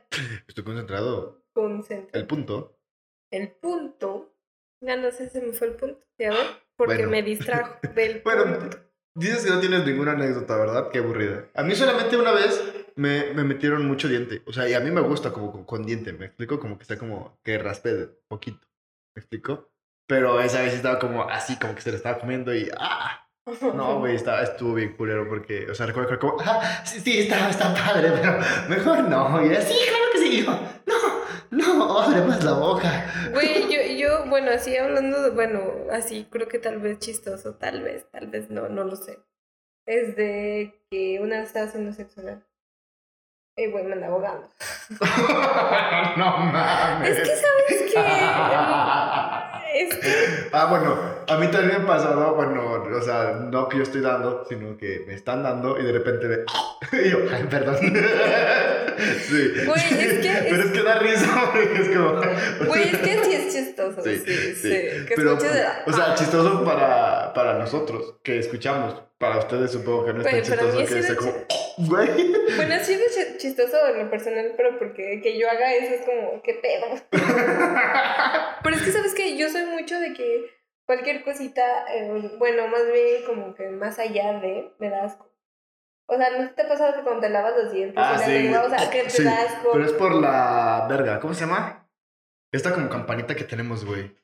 Estoy 0.48 0.64
concentrado. 0.64 1.44
Concéntrate. 1.54 2.18
El 2.20 2.28
punto. 2.28 2.78
El 3.32 3.52
punto. 3.52 4.34
Ya 4.82 4.96
no 4.98 5.12
sé 5.12 5.30
si 5.30 5.42
me 5.42 5.54
fue 5.54 5.68
el 5.68 5.76
punto. 5.76 6.00
¿Ya 6.18 6.30
ven? 6.32 6.48
Porque 6.78 6.96
Bueno. 6.96 7.10
me 7.12 7.24
distrajo 7.24 7.78
del 7.94 8.22
Bueno, 8.24 8.60
punto. 8.60 8.78
Dices 9.16 9.44
que 9.44 9.50
no 9.50 9.60
tienes 9.60 9.86
ninguna 9.86 10.12
anécdota, 10.12 10.56
¿verdad? 10.58 10.90
Qué 10.92 11.00
aburrida. 11.00 11.46
A 11.56 11.64
mí 11.64 11.76
solamente 11.76 12.18
una 12.18 12.32
vez 12.32 12.62
me, 12.96 13.34
me 13.34 13.44
metieron 13.44 13.88
mucho 13.88 14.08
diente. 14.08 14.44
O 14.46 14.54
sea, 14.54 14.70
y 14.70 14.74
a 14.74 14.80
mí 14.80 14.92
me 14.92 15.02
gusta 15.02 15.32
como 15.32 15.52
con, 15.52 15.64
con 15.64 15.86
diente. 15.86 16.14
Me 16.14 16.26
explico 16.26 16.60
como 16.60 16.78
que 16.78 16.84
está 16.84 16.98
como 16.98 17.40
que 17.44 17.58
raspe 17.58 18.10
poquito. 18.28 18.68
¿Me 19.16 19.22
explico? 19.22 19.72
Pero 20.08 20.40
esa 20.40 20.62
vez 20.62 20.74
estaba 20.74 21.00
como 21.00 21.24
así, 21.24 21.58
como 21.58 21.74
que 21.74 21.82
se 21.82 21.90
le 21.90 21.98
estaba 21.98 22.20
comiendo 22.20 22.54
y 22.54 22.70
¡ah! 22.78 23.26
No, 23.62 24.00
güey, 24.00 24.16
estuvo 24.16 24.74
bien 24.74 24.94
culero 24.94 25.28
porque, 25.30 25.70
o 25.70 25.76
sea, 25.76 25.86
recuerdo 25.86 26.10
que 26.10 26.18
como, 26.18 26.38
ah, 26.40 26.82
sí, 26.84 27.00
sí, 27.00 27.20
está, 27.20 27.48
está 27.48 27.76
padre, 27.76 28.12
pero 28.12 28.40
mejor 28.68 29.04
no. 29.08 29.46
Y 29.46 29.50
era, 29.50 29.62
sí, 29.62 29.76
claro 29.88 30.06
que 30.12 30.18
sí. 30.18 30.44
Yo, 30.44 30.60
no, 31.52 32.00
abre 32.00 32.22
más 32.22 32.44
la 32.44 32.54
boca. 32.54 33.12
Güey, 33.32 33.64
yo, 33.72 33.82
yo, 33.98 34.26
bueno, 34.30 34.52
así 34.52 34.76
hablando, 34.78 35.22
de, 35.22 35.30
bueno, 35.32 35.62
así 35.92 36.28
creo 36.30 36.48
que 36.48 36.60
tal 36.60 36.80
vez 36.80 37.00
chistoso, 37.00 37.56
tal 37.56 37.82
vez, 37.82 38.10
tal 38.12 38.28
vez 38.28 38.50
no, 38.50 38.70
no 38.70 38.84
lo 38.84 38.96
sé. 38.96 39.20
Es 39.86 40.16
de 40.16 40.82
que 40.90 41.20
una 41.22 41.38
vez 41.38 41.48
estaba 41.48 41.68
haciendo 41.68 41.94
sexo. 41.94 42.22
Y 43.58 43.68
güey, 43.68 43.84
me 43.86 43.94
anda 43.94 44.08
ahogando. 44.08 44.50
no 46.18 46.38
mames. 46.38 47.10
Es 47.10 47.20
que, 47.20 47.36
¿sabes 47.36 47.94
qué? 47.94 48.00
Es 49.76 49.94
que, 49.96 50.50
Ah, 50.54 50.68
bueno, 50.68 51.15
a 51.28 51.38
mí 51.38 51.48
también 51.48 51.78
me 51.80 51.84
ha 51.84 51.88
pasado, 51.88 52.36
bueno, 52.36 52.84
o 52.96 53.02
sea, 53.02 53.34
no 53.50 53.68
que 53.70 53.78
yo 53.78 53.84
estoy 53.84 54.02
dando, 54.02 54.46
sino 54.48 54.78
que 54.78 55.04
me 55.08 55.14
están 55.14 55.44
dando 55.44 55.80
y 55.80 55.84
de 55.84 55.92
repente 55.92 56.28
me... 56.28 56.38
Y 57.06 57.10
yo, 57.10 57.18
ay, 57.32 57.44
perdón. 57.50 57.78
Sí. 59.28 59.52
Güey, 59.66 59.78
es 59.78 60.20
que- 60.20 60.46
Pero 60.50 60.64
es 60.64 60.72
que 60.72 60.82
da 60.84 61.00
risa, 61.00 61.52
porque 61.52 61.82
es 61.82 61.90
como... 61.90 62.22
güey, 62.68 62.84
es 62.84 62.98
que 62.98 63.24
sí 63.26 63.34
es 63.34 63.54
chistoso. 63.54 64.02
Sí, 64.02 64.18
sí. 64.26 64.56
sí. 64.56 64.70
Que 65.06 65.14
Pero, 65.18 65.34
o 65.34 65.92
sea, 65.94 66.16
chistoso 66.16 66.64
para, 66.64 67.34
para 67.34 67.56
nosotros, 67.60 68.16
que 68.24 68.40
escuchamos. 68.40 69.02
Para 69.18 69.38
ustedes 69.40 69.72
supongo 69.72 70.06
que 70.06 70.14
no 70.14 70.20
es 70.22 70.26
tan 70.28 70.42
chistoso 70.42 70.78
sí 70.78 70.86
que 70.94 71.02
sea 71.02 71.16
como... 71.16 71.32
Güey. 71.78 72.34
Bueno, 72.58 72.76
sí 72.82 72.94
es 72.94 73.16
chi- 73.16 73.38
chistoso 73.38 73.78
en 73.94 74.00
lo 74.04 74.10
personal, 74.10 74.52
pero 74.58 74.78
porque 74.78 75.22
que 75.24 75.40
yo 75.40 75.50
haga 75.50 75.74
eso 75.74 75.94
es 75.96 76.02
como, 76.06 76.42
¿qué 76.44 76.54
pedo? 76.56 77.02
Pero 78.64 78.76
es 78.76 78.82
que, 78.82 78.92
¿sabes 78.92 79.14
que 79.14 79.38
Yo 79.38 79.50
soy 79.50 79.64
mucho 79.66 80.00
de 80.00 80.14
que 80.14 80.46
cualquier 80.86 81.24
cosita, 81.24 81.62
eh, 81.94 82.36
bueno, 82.38 82.68
más 82.68 82.86
bien 82.92 83.24
como 83.26 83.54
que 83.56 83.70
más 83.70 84.00
allá 84.00 84.40
de, 84.40 84.74
me 84.80 84.90
da 84.90 85.06
asco. 85.06 85.32
O 86.08 86.16
sea, 86.18 86.30
¿no 86.38 86.52
te 86.52 86.62
ha 86.62 86.68
pasado 86.68 86.94
que 86.96 87.02
cuando 87.02 87.22
te 87.22 87.30
lavas 87.30 87.54
los 87.58 87.72
dientes 87.72 87.96
Ah, 87.98 88.18
sí. 88.20 88.32
lengua, 88.32 88.64
o 88.64 88.70
sea, 88.70 88.90
que 88.92 89.04
te 89.04 89.10
Sí, 89.10 89.24
da 89.24 89.42
asco? 89.42 89.70
Pero 89.74 89.86
es 89.86 89.94
por 89.94 90.14
la 90.14 90.86
verga. 90.88 91.20
¿Cómo 91.20 91.34
se 91.34 91.46
llama? 91.46 91.88
Esta 92.52 92.74
como 92.74 92.90
campanita 92.90 93.36
que 93.36 93.44
tenemos, 93.44 93.84
güey. 93.86 94.16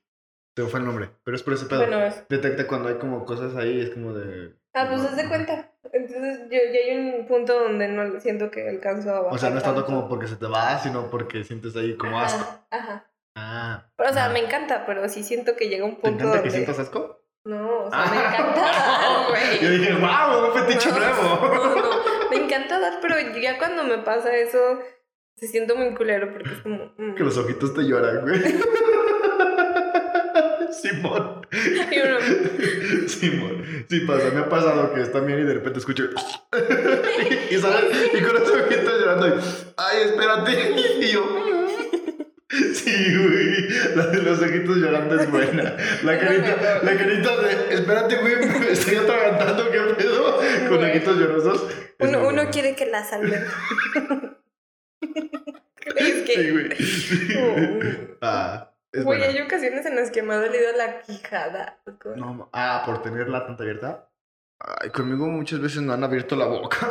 Te 0.54 0.64
fue 0.64 0.80
el 0.80 0.86
nombre. 0.86 1.10
Pero 1.24 1.36
es 1.36 1.42
por 1.44 1.54
ese 1.54 1.66
pedo. 1.66 1.80
Bueno, 1.80 2.04
es- 2.04 2.28
Detecta 2.30 2.68
cuando 2.68 2.90
hay 2.90 2.96
como 2.96 3.26
cosas 3.26 3.56
ahí, 3.56 3.82
es 3.82 3.90
como 3.90 4.14
de. 4.14 4.54
Ah, 4.74 4.88
pues 4.90 5.02
haz 5.02 5.18
de 5.18 5.28
cuenta. 5.28 5.72
Entonces, 5.92 6.42
yo 6.50 6.58
ya 6.72 6.80
hay 6.94 6.98
un 6.98 7.26
punto 7.26 7.60
donde 7.60 7.88
no 7.88 8.20
siento 8.20 8.52
que 8.52 8.70
alcanzo 8.70 9.10
a 9.10 9.22
bajar 9.22 9.34
O 9.34 9.38
sea, 9.40 9.50
no 9.50 9.58
es 9.58 9.64
tanto 9.64 9.82
tanto. 9.84 9.96
como 9.96 10.08
porque 10.08 10.28
se 10.28 10.36
te 10.36 10.46
va, 10.46 10.78
sino 10.80 11.10
porque 11.10 11.44
sientes 11.44 11.76
ahí 11.76 11.98
como 11.98 12.18
Ajá, 12.20 12.26
asco. 12.28 12.60
Ajá. 12.70 13.06
Ah. 13.36 13.88
Pero, 13.96 14.10
o 14.10 14.14
sea, 14.14 14.26
ah. 14.26 14.30
me 14.30 14.40
encanta, 14.40 14.86
pero 14.86 15.08
sí 15.10 15.24
siento 15.24 15.56
que 15.56 15.70
llega 15.70 15.86
un 15.86 15.96
¿Te 15.96 16.02
punto 16.02 16.24
encanta 16.26 16.44
que 16.44 16.52
sientas 16.52 16.80
asco? 16.80 17.20
No, 17.44 17.86
o 17.86 17.90
sea, 17.90 18.06
me 18.06 18.18
encanta 18.18 18.62
dar, 18.62 19.28
güey. 19.30 19.60
Yo 19.62 19.70
dije, 19.72 19.94
wow, 20.00 20.46
un 20.48 20.54
fetiche 20.54 20.90
No, 20.92 21.00
nuevo. 21.00 21.56
no, 21.56 21.76
no, 21.76 21.90
me 22.30 22.36
encanta 22.38 22.80
dar, 22.80 23.00
pero 23.02 23.16
ya 23.40 23.58
cuando 23.58 23.84
me 23.84 23.98
pasa 24.00 24.36
eso, 24.36 24.60
Se 25.38 25.48
siento 25.48 25.76
muy 25.76 25.96
culero 25.96 26.32
porque 26.34 26.50
es 26.52 26.60
como. 26.62 26.94
mm. 26.98 27.16
Que 27.16 27.24
los 27.24 27.38
ojitos 27.38 27.74
te 27.74 27.82
lloran, 27.84 28.22
güey. 28.22 28.40
Simón. 30.72 31.46
Y 31.52 33.10
Simón. 33.10 33.86
Sí 33.90 34.00
pasa, 34.02 34.30
me 34.34 34.40
ha 34.42 34.50
pasado 34.50 34.94
que 34.94 35.02
están 35.02 35.26
bien 35.26 35.40
y 35.40 35.44
de 35.44 35.56
repente 35.56 35.80
escucho. 35.80 36.04
y, 37.50 37.58
sale, 37.58 37.88
y 38.14 38.22
con 38.22 38.34
los 38.34 38.50
ojitos 38.50 39.00
llorando. 39.00 39.28
y, 39.28 39.32
Ay, 39.78 40.04
espérate. 40.06 40.72
Y 41.02 41.08
yo. 41.12 41.61
Sí, 42.74 43.16
güey. 43.18 43.70
La 43.96 44.08
de 44.08 44.22
los 44.24 44.42
ojitos 44.42 44.78
llorando 44.78 45.20
es 45.20 45.30
buena. 45.32 45.76
La 46.04 46.20
carita, 46.20 46.80
la 46.84 46.98
carita 46.98 47.38
de. 47.42 47.74
Espérate, 47.76 48.18
güey. 48.18 48.36
Me 48.60 48.72
estoy 48.72 48.96
atragantando. 48.96 49.72
¿Qué 49.72 49.80
pedo? 49.98 50.38
Con 50.68 50.78
Güey. 50.78 50.90
ojitos 50.92 51.18
llorosos. 51.18 51.68
uno, 52.00 52.28
uno 52.28 52.50
quiere 52.52 52.76
que 52.76 52.86
la 52.88 53.04
salven. 53.04 53.42
es 55.96 56.14
que. 56.24 56.34
Sí, 56.36 56.52
güey. 56.52 56.76
Sí. 56.78 57.34
Oh. 57.38 57.80
Ah, 58.22 58.72
es 58.92 59.04
Güey, 59.04 59.20
buena. 59.20 59.34
hay 59.34 59.42
ocasiones 59.46 59.86
en 59.86 59.96
las 59.96 60.12
que 60.12 60.22
me 60.22 60.34
ha 60.34 60.38
dolido 60.38 60.72
la 60.78 61.02
quijada. 61.02 61.80
loco. 61.86 62.14
No, 62.16 62.50
ah, 62.54 62.84
por 62.86 63.02
tenerla 63.02 63.46
tanta 63.46 63.64
abierta. 63.64 64.10
Ay, 64.60 64.90
conmigo 64.92 65.26
muchas 65.28 65.60
veces 65.60 65.82
no 65.82 65.94
han 65.94 66.04
abierto 66.04 66.36
la 66.36 66.46
boca. 66.46 66.90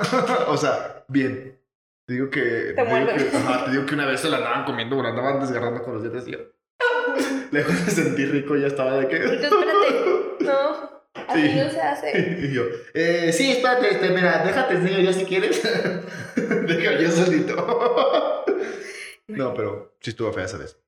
o 0.48 0.56
sea, 0.56 1.04
bien. 1.08 1.59
Te 2.06 2.14
digo 2.14 2.30
que. 2.30 2.40
Te, 2.40 2.84
digo 2.84 3.06
que 3.06 3.36
ajá, 3.36 3.64
te 3.66 3.70
digo 3.72 3.86
que 3.86 3.94
una 3.94 4.06
vez 4.06 4.20
se 4.20 4.28
la 4.28 4.38
andaban 4.38 4.64
comiendo, 4.64 5.02
la 5.02 5.10
andaban 5.10 5.40
desgarrando 5.40 5.82
con 5.82 5.94
los 5.94 6.02
dientes 6.02 6.26
y 6.28 6.32
yo. 6.32 6.38
Lejos 7.52 7.86
de 7.86 7.90
sentir 7.92 8.30
rico, 8.32 8.56
ya 8.56 8.66
estaba 8.66 8.98
de 8.98 9.08
que. 9.08 9.16
Espérate. 9.16 9.56
No, 10.40 11.02
así 11.28 11.48
Sí. 11.50 11.56
no 11.58 11.70
se 11.70 11.80
hace. 11.82 12.38
y 12.50 12.52
yo, 12.54 12.62
eh, 12.94 13.30
sí, 13.32 13.50
espérate, 13.52 13.90
este, 13.90 14.08
mira, 14.08 14.42
déjate 14.44 14.74
enseño 14.74 15.00
yo 15.00 15.12
si 15.12 15.24
quieres. 15.26 15.62
Deja 16.34 16.98
yo 16.98 17.10
solito. 17.10 18.44
no, 19.28 19.54
pero 19.54 19.94
sí 20.00 20.10
estuvo 20.10 20.32
fea 20.32 20.44
esa 20.46 20.56
vez. 20.56 20.78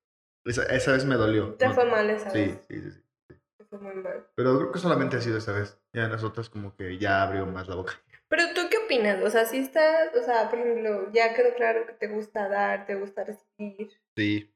Esa, 0.47 0.63
esa 0.65 0.93
vez 0.93 1.05
me 1.05 1.17
dolió. 1.17 1.55
Te 1.55 1.67
No- 1.69 1.75
fue 1.75 1.85
mal 1.85 2.09
esa 2.09 2.31
Sí, 2.31 2.39
vez. 2.39 2.59
sí, 2.67 2.81
sí, 2.81 2.91
sí. 2.93 3.37
Te 3.59 3.65
fue 3.67 3.79
muy 3.79 3.95
mal. 3.95 4.27
Pero 4.35 4.57
creo 4.59 4.73
que 4.73 4.79
solamente 4.79 5.19
ha 5.19 5.21
sido 5.21 5.37
esa 5.37 5.53
vez. 5.53 5.79
Ya 5.93 6.05
en 6.07 6.13
las 6.13 6.25
otras 6.25 6.49
como 6.49 6.75
que 6.77 6.97
ya 6.99 7.23
abrió 7.23 7.45
más 7.47 7.69
la 7.69 7.75
boca. 7.77 7.93
Pero 8.29 8.45
tú 8.55 8.62
opinas? 8.97 9.23
O 9.23 9.31
sea, 9.31 9.45
si 9.47 9.59
estás, 9.59 10.15
o 10.15 10.23
sea, 10.23 10.49
por 10.51 10.59
ejemplo, 10.59 11.11
ya 11.13 11.35
quedó 11.35 11.55
claro 11.55 11.87
que 11.87 11.93
te 11.95 12.09
gusta 12.09 12.49
dar, 12.49 12.87
te 12.87 12.95
gusta 12.95 13.25
recibir. 13.25 13.91
Sí. 14.17 14.53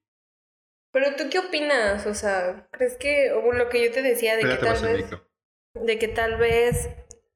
Pero 0.92 1.16
tú 1.16 1.24
qué 1.30 1.38
opinas? 1.38 2.06
O 2.06 2.14
sea, 2.14 2.68
¿crees 2.70 2.96
que, 2.96 3.32
o 3.32 3.52
lo 3.52 3.68
que 3.68 3.84
yo 3.84 3.92
te 3.92 4.02
decía 4.02 4.36
de 4.36 4.42
que 4.42 4.56
tal 4.56 4.82
vez, 4.82 5.10
de 5.74 5.98
que 5.98 6.08
tal 6.08 6.36
vez, 6.38 6.88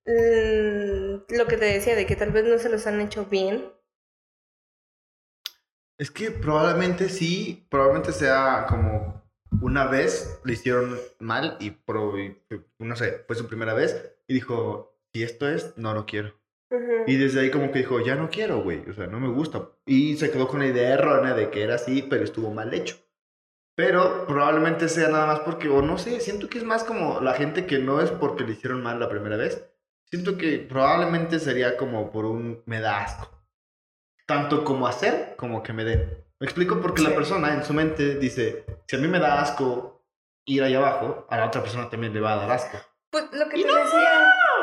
mm, 0.07 1.35
lo 1.37 1.47
que 1.47 1.57
te 1.57 1.67
decía, 1.67 1.95
de 1.95 2.07
que 2.07 2.17
tal 2.17 2.33
vez 2.33 2.45
no 2.45 2.59
se 2.59 2.69
los 2.69 2.87
han 2.87 3.01
hecho 3.01 3.27
bien? 3.27 3.71
Es 5.99 6.11
que 6.11 6.31
probablemente 6.31 7.11
sí, 7.11 7.67
probablemente 7.71 8.13
sea 8.13 8.65
como 8.69 9.23
una 9.61 9.87
vez 9.87 10.41
le 10.45 10.55
hicieron 10.55 10.99
mal 11.19 11.57
y, 11.61 11.73
pro- 11.73 12.19
y, 12.19 12.41
no 12.79 12.97
sé, 12.97 13.25
fue 13.27 13.37
su 13.37 13.47
primera 13.47 13.75
vez 13.75 14.11
y 14.27 14.35
dijo, 14.35 14.97
si 15.13 15.23
esto 15.23 15.47
es, 15.49 15.77
no 15.77 15.93
lo 15.93 16.07
quiero. 16.07 16.40
Ujú. 16.71 17.05
Y 17.07 17.17
desde 17.17 17.41
ahí 17.41 17.51
como 17.51 17.73
que 17.73 17.81
dijo, 17.81 18.01
ya 18.01 18.15
no 18.15 18.31
quiero, 18.31 18.63
güey, 18.63 18.89
o 18.89 18.93
sea, 18.93 19.07
no 19.07 19.19
me 19.21 19.29
gusta. 19.29 19.69
Y 19.87 20.17
se 20.17 20.31
quedó 20.31 20.47
con 20.49 20.61
la 20.61 20.67
idea 20.67 20.95
errónea 20.95 21.35
de 21.35 21.51
que 21.51 21.63
era 21.63 21.75
así, 21.75 22.03
pero 22.03 22.23
estuvo 22.25 22.51
mal 22.53 22.73
hecho. 22.73 22.97
Pero 23.77 24.27
probablemente 24.27 24.89
sea 24.89 25.09
nada 25.09 25.27
más 25.27 25.41
porque, 25.41 25.69
o 25.69 25.81
no 25.83 25.99
sé, 25.99 26.21
siento 26.21 26.49
que 26.49 26.59
es 26.59 26.65
más 26.65 26.85
como 26.85 27.21
la 27.21 27.35
gente 27.35 27.67
que 27.67 27.79
no 27.79 28.01
es 28.01 28.11
porque 28.11 28.45
le 28.45 28.53
hicieron 28.53 28.83
mal 28.83 29.01
la 29.01 29.09
primera 29.09 29.37
vez. 29.37 29.67
Siento 30.11 30.37
que 30.37 30.59
probablemente 30.59 31.39
sería 31.39 31.77
como 31.77 32.11
por 32.11 32.25
un 32.25 32.63
me 32.67 32.81
da 32.81 33.01
asco. 33.03 33.31
Tanto 34.27 34.65
como 34.65 34.87
hacer 34.87 35.35
como 35.37 35.63
que 35.63 35.73
me 35.73 35.85
den. 35.85 36.25
Me 36.39 36.47
explico 36.47 36.81
porque 36.81 37.03
la 37.03 37.11
Sí. 37.11 37.15
persona 37.17 37.55
en 37.55 37.65
su 37.65 37.73
mente 37.75 38.17
dice, 38.17 38.65
si 38.87 38.97
a 38.97 38.99
mí 38.99 39.09
me 39.09 39.19
da 39.19 39.41
asco 39.41 40.05
ir 40.45 40.63
allá 40.63 40.79
abajo, 40.79 41.27
a 41.29 41.37
la 41.37 41.47
otra 41.47 41.63
persona 41.63 41.89
también 41.91 42.13
le 42.15 42.21
va 42.21 42.35
a 42.35 42.37
dar 42.37 42.51
asco. 42.51 42.79
Pues 43.11 43.25
lo 43.33 43.49
que 43.49 43.59
Y 43.59 43.63
te 43.63 43.69
no, 43.69 43.75
decía, 43.77 44.20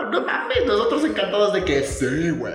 no, 0.09 0.21
mames, 0.21 0.65
nosotros 0.65 1.03
encantados 1.05 1.53
de 1.53 1.63
que 1.65 1.83
sí, 1.83 2.29
güey. 2.31 2.53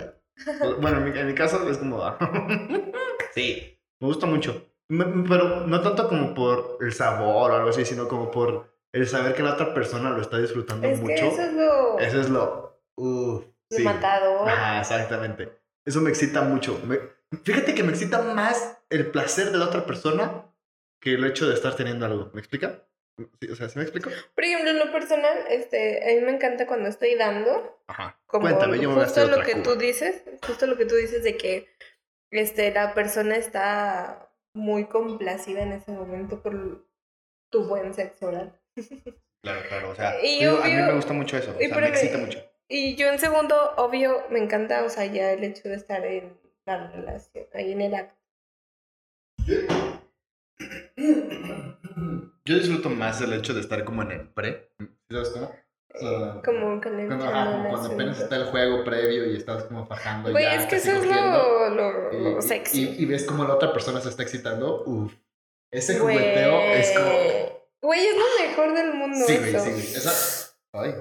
Bueno, 0.80 0.99
en 0.99 1.12
mi, 1.12 1.18
en 1.18 1.26
mi 1.28 1.35
caso 1.35 1.68
es 1.68 1.78
como, 1.78 2.02
ah, 2.02 2.17
sí, 3.34 3.78
me 4.00 4.06
gusta 4.08 4.26
mucho. 4.26 4.67
Me- 4.88 5.04
Pero 5.28 5.67
no 5.67 5.80
tanto 5.80 6.08
como 6.08 6.34
por 6.34 6.78
el 6.80 6.93
sabor 6.93 7.50
o 7.50 7.54
algo 7.56 7.71
así, 7.71 7.84
sino 7.84 8.08
como 8.08 8.30
por 8.30 8.71
el 8.93 9.06
saber 9.08 9.34
que 9.34 9.43
la 9.43 9.54
otra 9.54 9.73
persona 9.75 10.10
lo 10.10 10.21
está 10.21 10.38
disfrutando 10.38 10.86
es 10.86 11.00
mucho. 11.00 11.15
que 11.15 11.28
eso 11.28 11.43
es 11.43 11.52
lo, 11.54 11.99
Eso 11.99 12.21
es 12.21 12.28
lo. 12.30 12.80
Uf, 12.97 13.45
sí. 13.71 13.82
matador. 13.82 14.49
Ajá, 14.49 14.80
exactamente. 14.80 15.58
Eso 15.84 16.00
me 16.00 16.10
excita 16.10 16.43
mucho. 16.43 16.78
Me- 16.86 17.00
fíjate 17.43 17.75
que 17.75 17.82
me 17.82 17.91
excita 17.93 18.21
más 18.23 18.78
el 18.91 19.06
placer 19.10 19.50
de 19.50 19.58
la 19.58 19.67
otra 19.67 19.86
persona 19.86 20.45
que 21.00 21.15
el 21.15 21.25
hecho 21.25 21.49
de 21.49 21.54
estar 21.54 21.75
teniendo 21.75 22.04
algo. 22.06 22.30
¿Me 22.34 22.41
explica? 22.41 22.82
Sí, 23.41 23.49
o 23.50 23.56
sea, 23.56 23.69
¿se 23.69 23.78
me 23.78 23.85
explica? 23.85 24.11
Por 24.35 24.45
ejemplo, 24.45 24.71
en 24.71 24.78
lo 24.78 24.93
personal, 24.93 25.39
este, 25.49 26.02
a 26.11 26.15
mí 26.15 26.21
me 26.26 26.32
encanta 26.32 26.67
cuando 26.67 26.89
estoy 26.89 27.15
dando, 27.17 27.78
Ajá. 27.87 28.19
como 28.26 28.43
Cuéntame, 28.49 28.78
yo 28.78 28.89
me 28.91 28.95
voy 28.97 29.04
a 29.04 29.06
hacer 29.06 29.25
justo 29.25 29.37
lo 29.37 29.43
otra 29.43 29.47
que 29.47 29.52
cuba. 29.61 29.65
tú 29.75 29.76
dices, 29.80 30.23
justo 30.47 30.67
lo 30.67 30.76
que 30.76 30.87
tú 30.87 30.95
dices 30.97 31.23
de 31.25 31.37
que 31.37 31.69
este, 32.30 32.71
la 32.73 32.95
persona 32.95 33.37
está 33.37 34.28
muy 34.54 34.85
complacida 34.87 35.63
en 35.63 35.73
ese 35.73 35.93
momento 35.93 36.43
por 36.43 36.87
tu 37.50 37.65
buen 37.69 37.93
sexo 37.95 38.26
oral. 38.26 38.58
Claro, 39.43 39.61
claro. 39.69 39.91
O 39.91 39.95
sea, 39.95 40.23
Y 40.25 40.41
digo, 40.41 40.58
a 40.58 40.65
mí 40.67 40.73
obvio- 40.73 40.87
me 40.87 40.93
gusta 40.95 41.13
mucho 41.13 41.37
eso. 41.37 41.50
O 41.54 41.58
sea, 41.58 41.69
me 41.75 41.80
me- 41.80 41.89
excita 41.89 42.19
mucho. 42.19 42.39
Y 42.69 42.95
yo 42.97 43.08
en 43.08 43.19
segundo, 43.19 43.75
obvio, 43.76 44.25
me 44.30 44.39
encanta, 44.39 44.85
o 44.85 44.89
sea, 44.89 45.04
ya 45.06 45.32
el 45.32 45.45
hecho 45.45 45.69
de 45.69 45.75
estar 45.75 46.04
en 46.06 46.39
la 46.65 46.91
relación, 46.91 47.47
ahí 47.52 47.73
en 47.73 47.80
el 47.82 47.95
acto. 47.95 48.17
Yo 52.45 52.56
disfruto 52.58 52.91
más 52.91 53.21
el 53.21 53.32
hecho 53.32 53.54
de 53.54 53.60
estar 53.60 53.84
como 53.84 54.02
en 54.02 54.12
el 54.12 54.28
pre. 54.28 54.73
¿Sabes 55.10 55.28
cómo? 55.30 55.54
Sea, 55.95 56.41
Como 56.43 56.80
cuando, 56.80 57.06
como 57.19 57.69
cuando 57.69 57.93
apenas 57.93 58.19
está 58.19 58.36
el 58.36 58.47
juego 58.47 58.82
previo 58.82 59.30
y 59.30 59.36
estás 59.36 59.65
como 59.65 59.86
fajando. 59.86 60.30
Güey, 60.30 60.45
ya 60.45 60.54
es 60.54 60.67
que 60.67 60.76
eso 60.76 60.91
es 60.93 61.04
lo, 61.04 61.71
lo, 61.71 62.12
y- 62.12 62.23
lo 62.23 62.38
y- 62.38 62.43
sexy. 62.43 62.88
Y, 62.99 63.02
y 63.02 63.06
ves 63.06 63.25
como 63.25 63.45
la 63.45 63.54
otra 63.54 63.73
persona 63.73 64.00
se 64.00 64.08
está 64.08 64.23
excitando. 64.23 64.84
Uf. 64.86 65.12
Ese 65.71 65.99
Güey. 65.99 66.17
jugueteo 66.17 66.60
es 66.73 66.91
como. 66.99 67.10
Güey, 67.82 68.06
es 68.06 68.15
lo 68.17 68.47
mejor 68.49 68.75
del 68.75 68.95
mundo 68.95 69.19
Sí, 69.26 69.36
güey, 69.36 69.50
sí, 69.52 69.71
güey. 69.71 69.80
Esa. 69.80 70.56
Ay. 70.73 70.95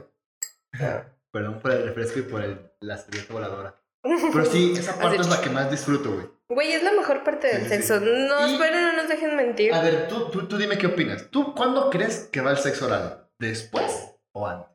Perdón 1.31 1.59
por 1.59 1.71
el 1.71 1.83
refresco 1.85 2.19
y 2.19 2.23
por 2.23 2.43
el, 2.43 2.59
la 2.81 2.97
servilleta 2.97 3.31
voladora. 3.33 3.80
Pero 4.03 4.45
sí, 4.45 4.73
esa 4.77 4.93
parte 4.97 5.17
Así. 5.19 5.29
es 5.29 5.29
la 5.37 5.41
que 5.41 5.49
más 5.49 5.69
disfruto, 5.71 6.11
güey. 6.13 6.27
Güey, 6.49 6.73
es 6.73 6.83
la 6.83 6.91
mejor 6.91 7.23
parte 7.23 7.47
del 7.47 7.63
Sí, 7.63 7.69
sexo. 7.69 7.99
sí. 7.99 8.05
No, 8.05 8.47
Y- 8.47 8.53
esperen, 8.53 8.81
no 8.83 8.93
nos 8.93 9.07
dejen 9.07 9.35
mentir. 9.37 9.73
A 9.73 9.81
ver, 9.81 10.07
tú, 10.07 10.29
tú, 10.29 10.47
tú 10.47 10.57
dime 10.57 10.77
qué 10.77 10.87
opinas. 10.87 11.29
¿Tú 11.31 11.53
cuándo 11.55 11.89
crees 11.89 12.27
que 12.31 12.41
va 12.41 12.51
el 12.51 12.57
sexo 12.57 12.87
oral? 12.87 13.29
¿Después 13.39 14.13
o 14.33 14.47
antes? 14.47 14.69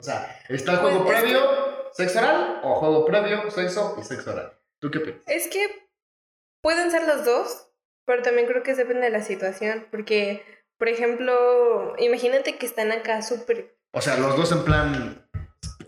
O 0.00 0.02
sea, 0.02 0.40
¿está 0.48 0.72
el 0.72 0.78
juego 0.78 1.04
Pues, 1.04 1.16
es 1.16 1.22
previo, 1.22 1.40
sexo 1.92 2.18
oral? 2.20 2.60
¿O 2.62 2.74
juego 2.76 3.04
previo, 3.04 3.50
sexo 3.50 3.96
y 4.00 4.02
sexo 4.04 4.30
oral? 4.32 4.52
¿Tú 4.80 4.90
qué 4.90 4.98
opinas? 4.98 5.20
Es 5.26 5.48
que 5.48 5.90
pueden 6.62 6.90
ser 6.90 7.06
los 7.06 7.24
dos, 7.26 7.68
pero 8.06 8.22
también 8.22 8.46
creo 8.46 8.62
que 8.62 8.74
depende 8.74 9.02
de 9.02 9.10
la 9.10 9.22
situación. 9.22 9.86
Porque, 9.90 10.42
por 10.78 10.88
ejemplo, 10.88 11.94
imagínate 11.98 12.56
que 12.56 12.64
están 12.64 12.92
acá 12.92 13.20
súper. 13.20 13.76
O 13.92 14.00
sea, 14.00 14.16
los 14.16 14.36
dos 14.38 14.52
en 14.52 14.64
plan 14.64 15.28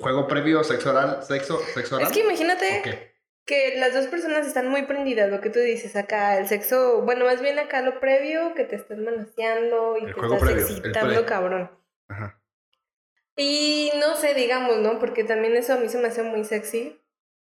juego 0.03 0.27
previo, 0.27 0.63
sexo 0.65 0.91
oral, 0.91 1.23
sexo, 1.23 1.61
sexo 1.75 1.97
oral. 1.97 2.09
Es 2.09 2.13
que 2.13 2.25
imagínate 2.25 3.13
que 3.45 3.77
las 3.79 3.95
dos 3.95 4.07
personas 4.07 4.47
están 4.47 4.69
muy 4.69 4.83
prendidas, 4.83 5.31
lo 5.31 5.41
que 5.41 5.51
tú 5.51 5.59
dices 5.59 5.97
acá, 5.97 6.39
el 6.39 6.47
sexo, 6.47 7.03
bueno, 7.03 7.25
más 7.25 7.41
bien 7.41 7.59
acá 7.59 7.83
lo 7.83 7.99
previo, 7.99 8.55
que 8.55 8.65
te 8.65 8.77
estás 8.77 8.99
manoseando 8.99 9.97
y 9.99 10.05
El 10.05 10.15
te 10.15 10.21
juego 10.21 10.35
estás 10.35 10.51
previo, 10.51 10.67
excitando, 10.67 11.27
cabrón. 11.27 11.71
Ajá. 12.09 12.41
Y 13.37 13.91
no 13.99 14.15
sé, 14.17 14.35
digamos, 14.35 14.79
¿no? 14.79 14.99
Porque 14.99 15.25
también 15.25 15.57
eso 15.57 15.73
a 15.73 15.79
mí 15.79 15.89
se 15.89 15.99
me 15.99 16.09
hace 16.09 16.23
muy 16.23 16.45
sexy, 16.45 17.01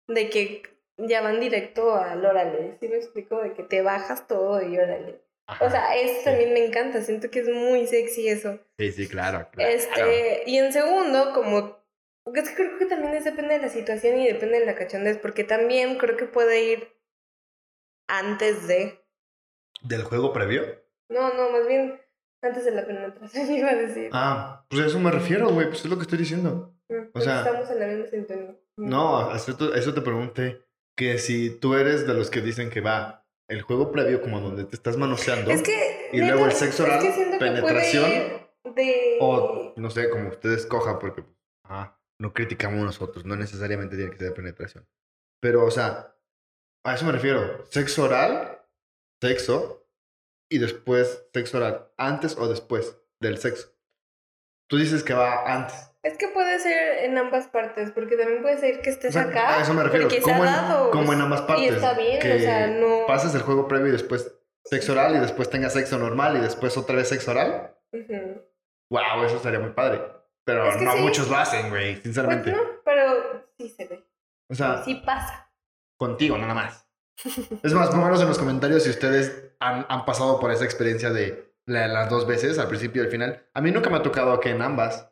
de 0.09 0.31
que 0.31 0.62
ya 0.97 1.21
van 1.21 1.40
directo 1.40 1.95
al 1.95 2.25
órale, 2.25 2.77
¿sí 2.81 2.88
me 2.88 2.97
explico? 2.97 3.40
De 3.40 3.53
que 3.53 3.62
te 3.62 3.83
bajas 3.83 4.27
todo 4.27 4.62
y 4.62 4.79
órale. 4.79 5.21
Ajá. 5.47 5.64
O 5.64 5.71
sea, 5.71 5.95
eso 5.97 6.25
también 6.25 6.55
me 6.55 6.64
encanta, 6.64 7.03
siento 7.03 7.31
que 7.31 7.40
es 7.40 7.49
muy 7.49 7.87
sexy 7.87 8.29
eso. 8.29 8.59
sí, 8.79 8.93
sí, 8.93 9.09
claro. 9.09 9.49
claro. 9.53 9.71
Este, 9.71 10.43
y 10.47 10.57
en 10.57 10.73
segundo, 10.73 11.33
como, 11.35 11.84
es 12.33 12.49
que 12.51 12.55
creo 12.55 12.79
que 12.79 12.87
también 12.87 13.15
es 13.15 13.25
depende 13.25 13.55
de 13.55 13.61
la 13.63 13.69
situación 13.69 14.19
y 14.19 14.27
depende 14.27 14.61
de 14.61 14.67
la 14.67 14.75
cachondez, 14.75 15.19
porque 15.19 15.45
también 15.45 15.99
creo 15.99 16.17
que 16.17 16.25
puede 16.27 16.65
ir 16.65 16.89
antes 18.09 18.67
de, 18.67 19.01
¿Del 19.83 20.03
juego 20.05 20.33
previo? 20.33 20.63
no, 21.11 21.35
no, 21.35 21.51
más 21.51 21.67
bien 21.67 22.01
antes 22.43 22.65
de 22.65 22.71
la 22.73 22.85
penetración 22.87 23.51
iba 23.53 23.71
a 23.71 23.75
decir. 23.75 24.11
Ah, 24.13 24.65
pues 24.69 24.83
a 24.83 24.87
eso 24.87 24.99
me 25.01 25.11
refiero, 25.11 25.49
güey. 25.51 25.69
Pues 25.69 25.81
es 25.85 25.91
lo 25.91 25.97
que 25.97 26.03
estoy 26.03 26.19
diciendo. 26.19 26.75
Mm, 26.89 27.09
o 27.13 27.21
sea- 27.21 27.39
estamos 27.41 27.71
en 27.71 27.81
la 27.81 27.87
misma 27.87 28.07
sintonía. 28.07 28.57
No, 28.77 29.31
a 29.31 29.37
eso, 29.37 29.57
te- 29.57 30.01
pregunté. 30.01 30.63
Que 30.97 31.19
si 31.19 31.51
tú 31.51 31.75
eres 31.75 32.07
de 32.07 32.15
los 32.15 32.31
que 32.31 32.41
dicen 32.41 32.71
que 32.71 32.81
va 32.81 33.27
el 33.49 33.63
juego 33.63 33.91
previo, 33.91 34.21
como 34.21 34.41
donde 34.41 34.65
te 34.65 34.77
estás 34.77 34.97
manoseando, 34.97 35.51
Es 35.51 35.63
que. 35.63 36.11
Y 36.13 36.21
luego 36.21 36.45
el 36.47 36.53
sexo 36.53 36.85
oral, 36.85 37.05
es 37.05 37.15
que 37.17 37.37
penetración, 37.39 38.11
de. 38.75 39.19
o 39.21 39.73
no 39.77 39.91
sé, 39.91 40.09
como 40.09 40.29
ustedes 40.29 40.67
cojan, 40.67 40.99
porque 41.01 41.25
ah, 41.65 41.94
no 42.18 42.33
criticamos 42.33 42.81
nosotros, 42.81 43.24
no 43.24 43.37
necesariamente 43.37 43.96
tiene 43.96 44.11
que 44.11 44.18
ser 44.18 44.35
penetración. 44.35 44.87
Pero, 45.40 45.64
o 45.64 45.70
sea, 45.70 46.14
A 46.87 46.94
eso 46.94 47.07
me 47.07 47.12
refiero. 47.12 47.64
Sexo 47.70 48.05
oral, 48.05 48.61
sexo, 49.20 49.87
y 50.50 50.59
después 50.59 51.27
sexo 51.33 51.57
oral. 51.57 51.88
Antes 51.96 52.37
o 52.37 52.46
después 52.48 52.98
del 53.20 53.38
sexo. 53.38 53.74
Tú 54.68 54.77
dices 54.77 55.03
que 55.03 55.14
va 55.14 55.50
antes. 55.55 55.90
Es 56.03 56.18
que 56.18 56.29
puede 56.29 56.59
ser 56.59 57.05
en 57.05 57.16
ambas 57.16 57.48
partes, 57.48 57.90
porque 57.90 58.16
también 58.16 58.42
puede 58.42 58.59
ser 58.59 58.83
que 58.83 58.90
estés 58.90 59.11
O 59.11 59.12
sea, 59.18 59.22
acá. 59.22 59.59
a 59.59 59.62
eso 59.62 59.72
me 59.72 59.83
refiero. 59.83 60.09
Como 60.22 60.35
en, 60.35 60.44
dado. 60.44 60.90
como 60.90 61.12
en 61.14 61.20
ambas 61.22 61.42
partes. 61.42 61.64
Y 61.64 61.68
está 61.68 61.94
bien, 61.94 62.20
que 62.20 62.35
o 62.35 62.38
sea, 62.38 62.66
no. 62.66 63.07
Pases 63.07 63.35
el 63.35 63.40
juego 63.42 63.66
previo 63.66 63.88
y 63.88 63.92
después 63.92 64.31
sexo 64.64 64.92
oral 64.92 65.16
y 65.16 65.20
después 65.20 65.48
tengas 65.48 65.72
sexo 65.72 65.98
normal 65.98 66.37
y 66.37 66.40
después 66.40 66.77
otra 66.77 66.96
vez 66.96 67.09
sexo 67.09 67.31
oral. 67.31 67.74
Wow, 68.90 69.24
eso 69.24 69.37
estaría 69.37 69.61
muy 69.61 69.70
padre. 69.70 70.03
Pero 70.47 70.69
Es 70.69 70.77
que 70.77 70.85
no 70.85 70.93
sí. 70.93 70.99
muchos 71.01 71.29
lo 71.31 71.37
hacen, 71.37 71.71
güey, 71.71 71.93
Pues 71.95 72.03
sinceramente. 72.03 72.53
no, 72.53 72.59
pero 72.85 73.47
sí 73.57 73.69
se 73.71 73.87
ve. 73.87 74.05
O 74.51 74.55
sea, 74.55 74.85
Sí 74.85 74.97
pasa. 74.97 75.51
contigo 75.99 76.37
nada 76.37 76.55
más. 76.55 76.87
Es 77.63 77.73
más, 77.73 77.89
pónganos 77.91 78.21
en 78.21 78.29
los 78.29 78.39
comentarios 78.39 78.83
si 78.83 78.91
ustedes 78.91 79.53
han, 79.61 79.87
han 79.89 80.05
pasado 80.05 80.39
por 80.41 80.51
esa 80.51 80.65
experiencia 80.65 81.11
de 81.11 81.55
la- 81.67 81.89
las 81.89 82.11
dos 82.11 82.27
veces, 82.27 82.59
al 82.59 82.69
principio 82.69 83.03
y 83.03 83.07
al 83.07 83.11
final. 83.11 83.49
A 83.55 83.61
mí 83.63 83.71
nunca 83.71 83.89
me 83.89 83.97
ha 83.97 84.03
tocado 84.03 84.39
que 84.41 84.51
en 84.51 84.61
ambas. 84.63 85.11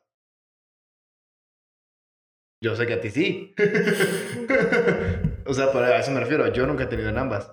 Yo 2.63 2.77
sé 2.77 2.87
que 2.87 2.93
a 2.95 3.01
ti 3.01 3.11
sí. 3.11 3.55
o 5.47 5.55
sea, 5.55 5.73
pero 5.73 5.85
a 5.87 5.97
eso 5.99 6.11
me 6.11 6.21
refiero. 6.21 6.47
Yo 6.49 6.67
nunca 6.67 6.85
he 6.85 6.89
tenido 6.89 7.09
en 7.09 7.19
ambas. 7.19 7.51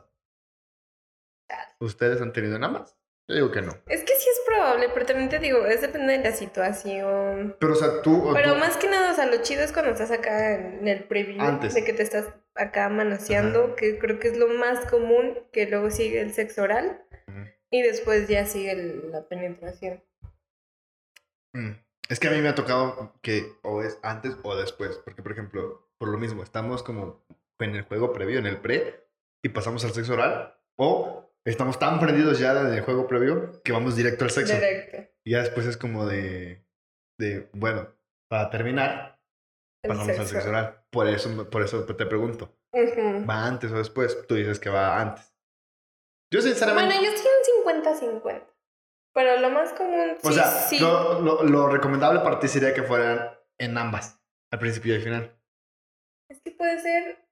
¿Ustedes 1.80 2.22
han 2.22 2.34
tenido 2.34 2.56
en 2.58 2.64
ambas? 2.64 2.96
Yo 3.28 3.36
digo 3.36 3.52
que 3.52 3.62
no. 3.62 3.72
Es 3.88 4.04
que 4.04 4.16
sí 4.16 4.29
probable, 4.50 4.90
pero 4.94 5.06
también 5.06 5.30
te 5.30 5.40
digo, 5.40 5.66
es 5.66 5.82
depende 5.82 6.18
de 6.18 6.24
la 6.24 6.32
situación. 6.36 7.56
Pero, 7.60 7.74
o 7.74 7.76
sea, 7.76 8.02
tú... 8.02 8.30
o 8.30 8.34
Pero 8.34 8.54
tú- 8.54 8.60
más 8.60 8.78
que 8.78 8.88
nada, 8.90 9.12
o 9.12 9.16
sea, 9.16 9.26
lo 9.28 9.42
chido 9.42 9.64
es 9.64 9.72
cuando 9.72 9.92
estás 9.92 10.12
acá 10.12 10.56
en 10.56 10.88
el 10.88 11.04
preview, 11.04 11.42
Antes. 11.42 11.74
de 11.74 11.84
que 11.84 11.94
te 11.94 12.04
estás 12.04 12.26
acá 12.56 12.90
manoseando, 12.90 13.76
que 13.76 14.00
creo 14.00 14.20
que 14.20 14.28
es 14.30 14.38
lo 14.38 14.48
más 14.48 14.86
común, 14.90 15.38
que 15.52 15.68
luego 15.68 15.92
sigue 15.92 16.22
el 16.22 16.34
sexo 16.34 16.64
oral 16.64 17.02
Ujú. 17.28 17.38
y 17.72 17.82
después 17.84 18.28
ya 18.28 18.46
sigue 18.46 18.72
el- 18.72 19.12
la 19.12 19.28
penetración. 19.28 20.04
Mm. 21.54 21.72
Es 22.10 22.20
que 22.20 22.28
a 22.28 22.32
mí 22.32 22.42
me 22.42 22.50
ha 22.50 22.56
tocado 22.56 23.14
que 23.22 23.54
o 23.62 23.82
es 23.84 24.00
antes 24.02 24.36
o 24.44 24.56
después. 24.56 24.98
Porque, 25.04 25.22
por 25.22 25.32
ejemplo, 25.32 25.88
por 25.98 26.10
lo 26.10 26.18
mismo, 26.18 26.42
estamos 26.44 26.82
como 26.84 27.24
en 27.60 27.76
el 27.76 27.84
juego 27.84 28.14
previo, 28.14 28.40
en 28.40 28.48
el 28.48 28.58
pre, 28.58 29.06
y 29.44 29.50
pasamos 29.50 29.84
al 29.86 29.92
sexo 29.92 30.14
oral. 30.14 30.56
O 30.76 31.29
estamos 31.52 31.80
tan 31.80 32.00
prendidos 32.00 32.40
ya 32.40 32.60
en 32.62 32.74
el 32.74 32.82
juego 32.82 33.08
previo 33.08 33.62
que 33.64 33.72
vamos 33.72 33.96
directo 33.96 34.26
al 34.26 34.32
sexo. 34.32 34.54
Directo. 34.54 34.98
Y 35.26 35.32
ya 35.32 35.40
después 35.40 35.66
es 35.66 35.78
como 35.78 36.06
de, 36.06 36.66
de 37.20 37.50
bueno, 37.54 37.94
para 38.30 38.50
terminar, 38.50 39.20
El 39.84 39.90
pasamos 39.90 40.20
al 40.20 40.28
sexo 40.28 40.50
oral. 40.50 40.84
Por 40.92 41.08
eso, 41.08 41.50
por 41.50 41.62
eso 41.62 41.86
te 41.86 42.06
pregunto, 42.06 42.58
Ujú. 42.74 43.26
¿va 43.30 43.46
antes 43.46 43.72
o 43.72 43.78
después? 43.78 44.26
Tú 44.28 44.36
dices 44.36 44.60
que 44.60 44.70
va 44.70 45.00
antes. 45.00 45.34
Yo 46.34 46.42
sinceramente... 46.42 46.96
Bueno, 46.96 47.10
yo 47.10 47.16
estoy 47.16 47.32
en 47.66 48.22
50-50. 48.22 48.44
Pero 49.14 49.40
lo 49.40 49.50
más 49.50 49.74
común, 49.74 50.18
o 50.24 50.28
sí, 50.30 50.34
sea, 50.36 50.46
sí. 50.46 50.80
Lo, 50.80 51.20
lo- 51.20 51.44
lo 51.44 51.68
recomendable 51.68 52.20
para 52.20 52.40
ti 52.40 52.48
sería 52.48 52.74
que 52.76 52.84
fueran 52.84 53.32
en 53.58 53.76
ambas, 53.78 54.22
al 54.52 54.60
principio 54.60 54.94
y 54.94 54.98
al 54.98 55.02
final. 55.02 55.36
Es 56.30 56.40
que 56.42 56.52
puede 56.52 56.80
ser. 56.80 57.28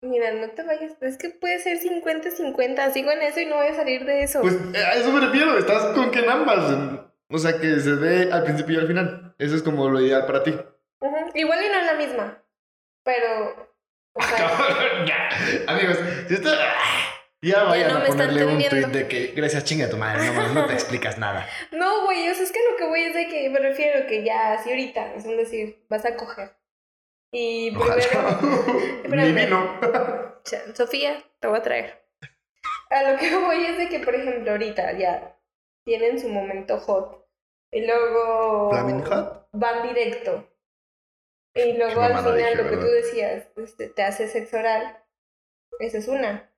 Mira, 0.00 0.32
no 0.32 0.48
te 0.50 0.62
vayas. 0.62 0.92
Es 1.00 1.16
que 1.18 1.30
puede 1.30 1.58
ser 1.58 1.78
50-50. 1.78 2.92
Sigo 2.92 3.10
en 3.10 3.22
eso 3.22 3.40
y 3.40 3.46
no 3.46 3.56
voy 3.56 3.66
a 3.66 3.74
salir 3.74 4.04
de 4.04 4.22
eso. 4.22 4.40
Pues 4.40 4.54
eh, 4.74 4.84
a 4.84 4.94
eso 4.94 5.10
me 5.10 5.20
refiero, 5.20 5.58
estás 5.58 5.86
con 5.94 6.10
que 6.10 6.20
en 6.20 6.30
ambas. 6.30 7.10
O 7.28 7.38
sea, 7.38 7.58
que 7.60 7.80
se 7.80 7.92
ve 7.92 8.30
al 8.32 8.44
principio 8.44 8.76
y 8.76 8.80
al 8.80 8.86
final. 8.86 9.34
Eso 9.38 9.56
es 9.56 9.62
como 9.62 9.88
lo 9.88 10.00
ideal 10.00 10.24
para 10.26 10.42
ti. 10.42 10.50
Ujú. 11.00 11.16
Igual 11.34 11.64
y 11.64 11.68
no 11.68 11.78
es 11.80 11.86
la 11.86 11.94
misma. 11.94 12.42
Pero. 13.04 13.74
O 14.14 14.22
sea, 14.22 15.04
ya, 15.06 15.72
amigos, 15.72 15.98
si 16.28 16.34
usted... 16.34 16.50
Ya 17.40 17.62
vayan 17.62 17.92
no 17.92 17.98
a 17.98 18.04
ponerle 18.04 18.44
un 18.46 18.58
tweet 18.58 18.86
de 18.86 19.06
que 19.06 19.28
gracias 19.28 19.62
chinga 19.62 19.86
a 19.86 19.90
tu 19.90 19.96
madre, 19.96 20.28
no, 20.32 20.52
no 20.54 20.66
te 20.66 20.72
explicas 20.74 21.18
nada. 21.18 21.46
no, 21.70 22.04
güey. 22.04 22.28
O 22.28 22.34
sea, 22.34 22.42
es 22.42 22.50
que 22.50 22.58
lo 22.68 22.76
que 22.76 22.88
voy 22.88 23.02
es 23.02 23.14
de 23.14 23.28
que 23.28 23.48
me 23.48 23.60
refiero 23.60 24.08
que 24.08 24.24
ya, 24.24 24.54
así 24.54 24.70
ahorita, 24.70 25.14
es 25.14 25.24
un 25.24 25.36
decir, 25.36 25.84
vas 25.88 26.04
a 26.04 26.16
coger. 26.16 26.50
Y 27.32 27.70
primero. 27.72 29.34
Vino. 29.34 29.80
Cha- 30.44 30.74
Sofía, 30.74 31.22
te 31.40 31.48
voy 31.48 31.58
a 31.58 31.62
traer. 31.62 32.04
A 32.90 33.02
lo 33.10 33.18
que 33.18 33.36
voy 33.36 33.64
es 33.66 33.76
de 33.78 33.88
que, 33.88 34.00
por 34.00 34.14
ejemplo, 34.14 34.50
ahorita 34.52 34.92
ya 34.92 35.36
tienen 35.84 36.18
su 36.20 36.28
momento 36.28 36.78
hot. 36.80 37.26
Y 37.70 37.86
luego 37.86 38.70
Flaming 38.70 39.04
Hot. 39.04 39.48
van 39.52 39.82
directo. 39.88 40.48
Y 41.54 41.76
luego 41.76 42.00
al 42.00 42.16
final 42.18 42.36
dije, 42.36 42.54
lo 42.56 42.70
que 42.70 42.76
tú 42.76 42.86
decías, 42.86 43.48
este, 43.56 43.88
te 43.88 44.02
hace 44.02 44.28
sexo 44.28 44.56
oral. 44.58 45.02
Esa 45.80 45.98
es 45.98 46.08
una. 46.08 46.50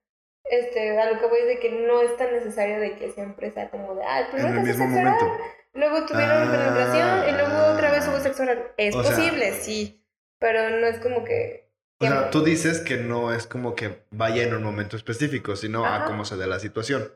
Este, 0.45 0.97
a 0.97 1.11
lo 1.11 1.19
que 1.19 1.25
voy 1.27 1.39
es 1.39 1.47
de 1.47 1.59
que 1.59 1.71
no 1.71 2.01
es 2.01 2.15
tan 2.17 2.31
necesario 2.31 2.79
de 2.79 2.95
que 2.97 3.11
siempre 3.11 3.51
sea 3.51 3.69
como 3.69 3.95
de, 3.95 4.03
ah, 4.05 4.27
primero 4.31 4.53
En 4.53 4.59
el 4.59 4.63
mismo 4.67 4.85
sexo 4.85 4.99
oral, 5.01 5.17
luego 5.73 6.05
tuvieron 6.05 6.47
Ah. 6.47 6.51
penetración 6.51 7.29
y 7.29 7.31
luego 7.37 7.73
otra 7.73 7.91
vez 7.91 8.07
hubo 8.07 8.19
sexo 8.19 8.43
oral. 8.43 8.71
Es 8.77 8.95
O 8.95 9.03
sea- 9.03 9.11
posible, 9.15 9.51
sí, 9.53 10.00
pero 10.41 10.69
no 10.71 10.87
es 10.87 10.99
como 10.99 11.23
que... 11.23 11.69
O 11.99 12.05
sea, 12.07 12.31
tú 12.31 12.43
dices 12.43 12.79
que 12.79 12.97
no 12.97 13.31
es 13.31 13.45
como 13.45 13.75
que 13.75 14.01
vaya 14.09 14.41
en 14.41 14.55
un 14.55 14.63
momento 14.63 14.97
específico, 14.97 15.55
sino 15.55 15.85
a 15.85 16.05
cómo 16.05 16.25
se 16.25 16.35
dé 16.35 16.47
la 16.47 16.59
situación. 16.59 17.11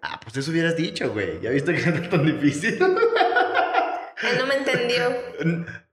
Ah, 0.00 0.18
pues 0.22 0.34
eso 0.38 0.50
hubieras 0.50 0.74
dicho, 0.74 1.12
güey. 1.12 1.38
Ya 1.42 1.50
viste 1.50 1.74
que 1.74 1.86
no 1.90 1.96
es 2.02 2.08
tan 2.08 2.24
difícil. 2.24 2.78
Él 2.82 4.38
no 4.38 4.46
me 4.46 4.54
entendió. 4.54 5.14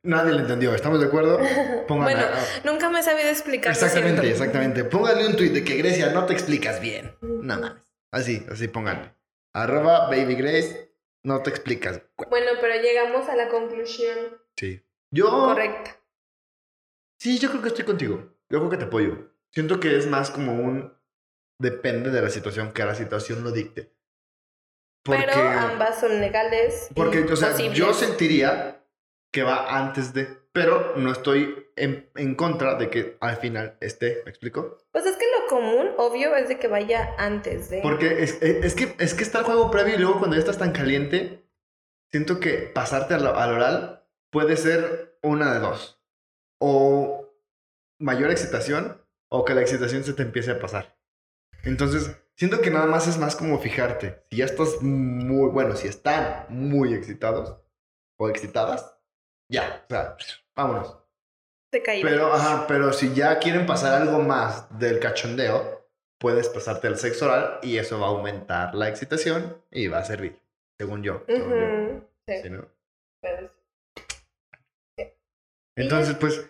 Nadie 0.03 0.31
lo 0.31 0.39
entendió, 0.39 0.73
¿estamos 0.73 1.01
de 1.01 1.07
acuerdo? 1.07 1.37
Pónganle- 1.87 2.03
Bueno, 2.15 2.21
ah, 2.33 2.45
Nunca 2.63 2.89
me 2.89 2.99
he 3.01 3.03
sabido 3.03 3.27
explicar. 3.29 3.73
exactamente, 3.73 4.29
exactamente. 4.29 4.85
Póngale 4.85 5.27
un 5.27 5.35
tweet 5.35 5.49
de 5.49 5.63
que 5.65 5.75
Grecia 5.75 6.11
no 6.11 6.25
te 6.25 6.31
explicas 6.33 6.79
bien. 6.79 7.13
No 7.21 7.59
mames. 7.59 7.83
Así, 8.13 8.45
así 8.49 8.69
pónganle. 8.69 9.13
Arroba 9.53 10.07
baby 10.09 10.35
Grace, 10.35 10.93
no 11.25 11.41
te 11.43 11.49
explicas. 11.49 12.01
Bueno, 12.29 12.51
pero 12.61 12.81
llegamos 12.81 13.27
a 13.27 13.35
la 13.35 13.49
conclusión 13.49 14.17
Sí. 14.55 14.81
Yo. 15.11 15.29
correcta. 15.29 15.97
Sí, 17.19 17.37
yo 17.39 17.49
creo 17.49 17.61
que 17.61 17.67
estoy 17.69 17.85
contigo. 17.85 18.33
Yo 18.49 18.59
creo 18.59 18.69
que 18.69 18.77
te 18.77 18.85
apoyo. 18.85 19.31
Siento 19.51 19.79
que 19.79 19.97
es 19.97 20.07
más 20.07 20.31
como 20.31 20.53
un. 20.53 20.93
Depende 21.59 22.09
de 22.09 22.21
la 22.21 22.29
situación, 22.29 22.71
que 22.71 22.85
la 22.85 22.95
situación 22.95 23.43
lo 23.43 23.51
dicte. 23.51 23.91
Porque. 25.03 25.25
Pero 25.25 25.49
ambas 25.49 25.99
son 25.99 26.19
legales. 26.21 26.89
Porque, 26.95 27.23
o 27.23 27.35
sea, 27.35 27.55
yo 27.57 27.93
sentiría 27.93 28.83
que 29.31 29.43
va 29.43 29.77
antes 29.77 30.13
de, 30.13 30.27
pero 30.53 30.93
no 30.95 31.11
estoy 31.11 31.67
en, 31.75 32.09
en 32.15 32.35
contra 32.35 32.75
de 32.75 32.89
que 32.89 33.17
al 33.19 33.37
final 33.37 33.77
esté, 33.81 34.21
¿me 34.25 34.31
explico? 34.31 34.77
Pues 34.91 35.05
es 35.05 35.17
que 35.17 35.25
lo 35.39 35.47
común, 35.47 35.89
obvio, 35.97 36.35
es 36.35 36.47
de 36.47 36.57
que 36.57 36.67
vaya 36.67 37.13
antes 37.17 37.69
de. 37.69 37.81
Porque 37.81 38.23
es, 38.23 38.41
es- 38.41 38.65
es 38.65 38.75
que, 38.75 38.95
es 38.97 39.13
que 39.13 39.23
está 39.23 39.39
el 39.39 39.45
juego 39.45 39.69
previo 39.69 39.95
y 39.95 39.99
luego 39.99 40.17
cuando 40.19 40.35
ya 40.35 40.39
estás 40.41 40.57
tan 40.57 40.71
caliente, 40.71 41.43
siento 42.11 42.39
que 42.39 42.71
pasarte 42.73 43.13
al, 43.13 43.27
al 43.27 43.51
oral 43.53 44.05
puede 44.31 44.55
ser 44.57 45.17
una 45.21 45.53
de 45.53 45.59
dos. 45.59 45.98
O 46.61 47.27
mayor 47.99 48.31
excitación 48.31 49.01
o 49.31 49.45
que 49.45 49.53
la 49.53 49.61
excitación 49.61 50.03
se 50.03 50.13
te 50.13 50.23
empiece 50.23 50.51
a 50.51 50.59
pasar. 50.59 50.97
Entonces, 51.63 52.17
siento 52.35 52.61
que 52.61 52.71
nada 52.71 52.85
más 52.85 53.07
es 53.07 53.17
más 53.17 53.35
como 53.35 53.59
fijarte. 53.59 54.23
Si 54.29 54.37
ya 54.37 54.45
estás 54.45 54.81
muy, 54.81 55.49
bueno, 55.49 55.75
si 55.75 55.87
están 55.87 56.45
muy 56.49 56.93
excitados 56.93 57.57
o 58.17 58.29
excitadas, 58.29 58.97
ya, 59.51 59.83
o 59.85 59.89
sea, 59.89 60.17
vámonos. 60.55 60.97
Te 61.71 61.83
caí. 61.83 62.01
Pero, 62.01 62.33
ajá, 62.33 62.65
pero 62.67 62.91
si 62.93 63.13
ya 63.13 63.37
quieren 63.39 63.65
pasar 63.65 64.01
algo 64.01 64.19
más 64.19 64.67
del 64.79 64.99
cachondeo, 64.99 65.87
puedes 66.19 66.49
pasarte 66.49 66.87
al 66.87 66.97
sexo 66.97 67.25
oral 67.25 67.59
y 67.61 67.77
eso 67.77 67.99
va 67.99 68.07
a 68.07 68.09
aumentar 68.09 68.73
la 68.73 68.89
excitación 68.89 69.63
y 69.71 69.87
va 69.87 69.99
a 69.99 70.05
servir, 70.05 70.41
según 70.79 71.03
yo. 71.03 71.23
según 71.27 71.49
yo. 71.49 71.55
Ujú, 71.65 72.07
sí, 72.27 72.35
¿Sí, 72.43 72.49
no? 72.49 72.65
pero- 73.21 73.58
Entonces, 75.83 76.15
pues, 76.19 76.45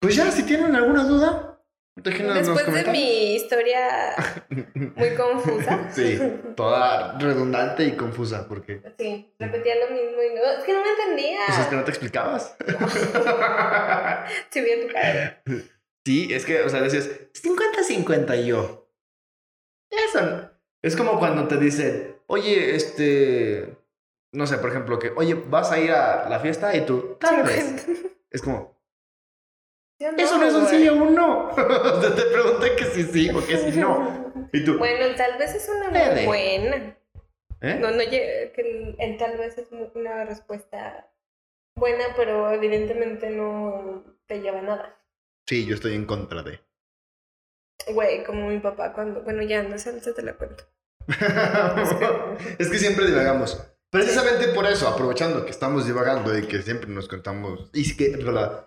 pues 0.00 0.14
ya, 0.16 0.30
si 0.30 0.42
tienen 0.44 0.74
alguna 0.76 1.04
duda, 1.04 1.60
déjenos 1.96 2.36
los 2.36 2.56
Después 2.56 2.84
de 2.84 2.92
mi 2.92 3.34
historia 3.34 4.14
muy 4.96 5.14
confusa. 5.14 5.90
Sí, 5.92 6.18
toda 6.56 7.18
redundante 7.18 7.84
y 7.84 7.96
confusa, 7.96 8.46
porque 8.48 8.80
Sí, 8.98 9.32
repetía 9.38 9.74
lo 9.76 9.90
mismo 9.94 10.22
y 10.22 10.34
no. 10.34 10.42
Es 10.58 10.64
que 10.64 10.72
no 10.72 10.82
me 10.82 10.90
entendía. 10.90 11.38
pues 11.46 11.58
es 11.58 11.66
que 11.66 11.76
no 11.76 11.84
te 11.84 11.90
explicabas. 11.90 12.56
Vi 14.54 14.86
tu 14.86 14.92
cara. 14.92 15.42
sí, 16.04 16.28
es 16.32 16.44
que, 16.44 16.62
o 16.62 16.68
sea, 16.68 16.80
decías 16.82 17.08
50-50 17.34 18.36
y 18.42 18.46
yo. 18.46 18.90
Eso 19.90 20.20
no- 20.22 20.50
es 20.82 20.94
como 20.96 21.18
cuando 21.18 21.48
te 21.48 21.56
dicen, 21.56 22.16
oye, 22.28 22.74
este, 22.76 23.76
no 24.32 24.46
sé, 24.46 24.58
por 24.58 24.70
ejemplo, 24.70 24.98
que, 24.98 25.10
oye, 25.16 25.34
vas 25.34 25.72
a 25.72 25.78
ir 25.80 25.90
a 25.90 26.28
la 26.28 26.38
fiesta 26.40 26.74
y 26.76 26.84
tú, 26.86 27.16
tal 27.18 27.42
vez. 27.42 27.86
Es 28.30 28.42
como, 28.42 28.78
eso 29.98 30.38
no 30.38 30.44
es 30.44 30.54
un 30.54 30.64
güey. 30.64 30.76
sí 30.76 30.88
o 30.88 30.94
un 30.94 31.14
no. 31.14 31.50
te 31.54 32.22
pregunté 32.22 32.76
que 32.76 32.84
sí 32.84 33.02
sí 33.04 33.30
o 33.30 33.44
que 33.44 33.58
sí 33.58 33.78
no. 33.78 34.28
Y 34.52 34.64
tú, 34.64 34.78
Bueno, 34.78 35.04
el 35.04 35.14
tal 35.14 35.36
vez 35.38 35.54
es 35.54 35.68
una 35.68 35.90
muy 35.90 36.24
buena. 36.24 36.96
¿eh? 37.60 37.74
No, 37.80 37.90
no, 37.90 37.98
que 37.98 38.52
el, 38.98 39.18
tal 39.18 39.36
vez 39.36 39.58
es 39.58 39.68
una 39.94 40.24
respuesta 40.24 41.10
buena, 41.76 42.04
pero 42.16 42.50
evidentemente 42.52 43.28
no 43.28 44.04
te 44.26 44.40
lleva 44.40 44.60
a 44.60 44.62
nada. 44.62 45.00
Sí, 45.46 45.66
yo 45.66 45.74
estoy 45.74 45.94
en 45.94 46.06
contra 46.06 46.42
de. 46.42 46.60
Güey, 47.92 48.24
como 48.24 48.48
mi 48.48 48.58
papá 48.58 48.94
cuando. 48.94 49.22
Bueno, 49.22 49.42
ya 49.42 49.62
no 49.62 49.78
sé, 49.78 49.92
te 49.92 50.22
la 50.22 50.34
cuento. 50.34 50.64
es 52.58 52.70
que 52.70 52.78
siempre 52.78 53.06
divagamos. 53.06 53.60
Precisamente 53.90 54.48
por 54.48 54.66
eso, 54.66 54.86
aprovechando 54.86 55.44
que 55.46 55.50
estamos 55.50 55.86
divagando 55.86 56.36
y 56.36 56.42
que 56.42 56.60
siempre 56.60 56.90
nos 56.90 57.08
contamos, 57.08 57.70
y 57.72 57.96
que, 57.96 58.18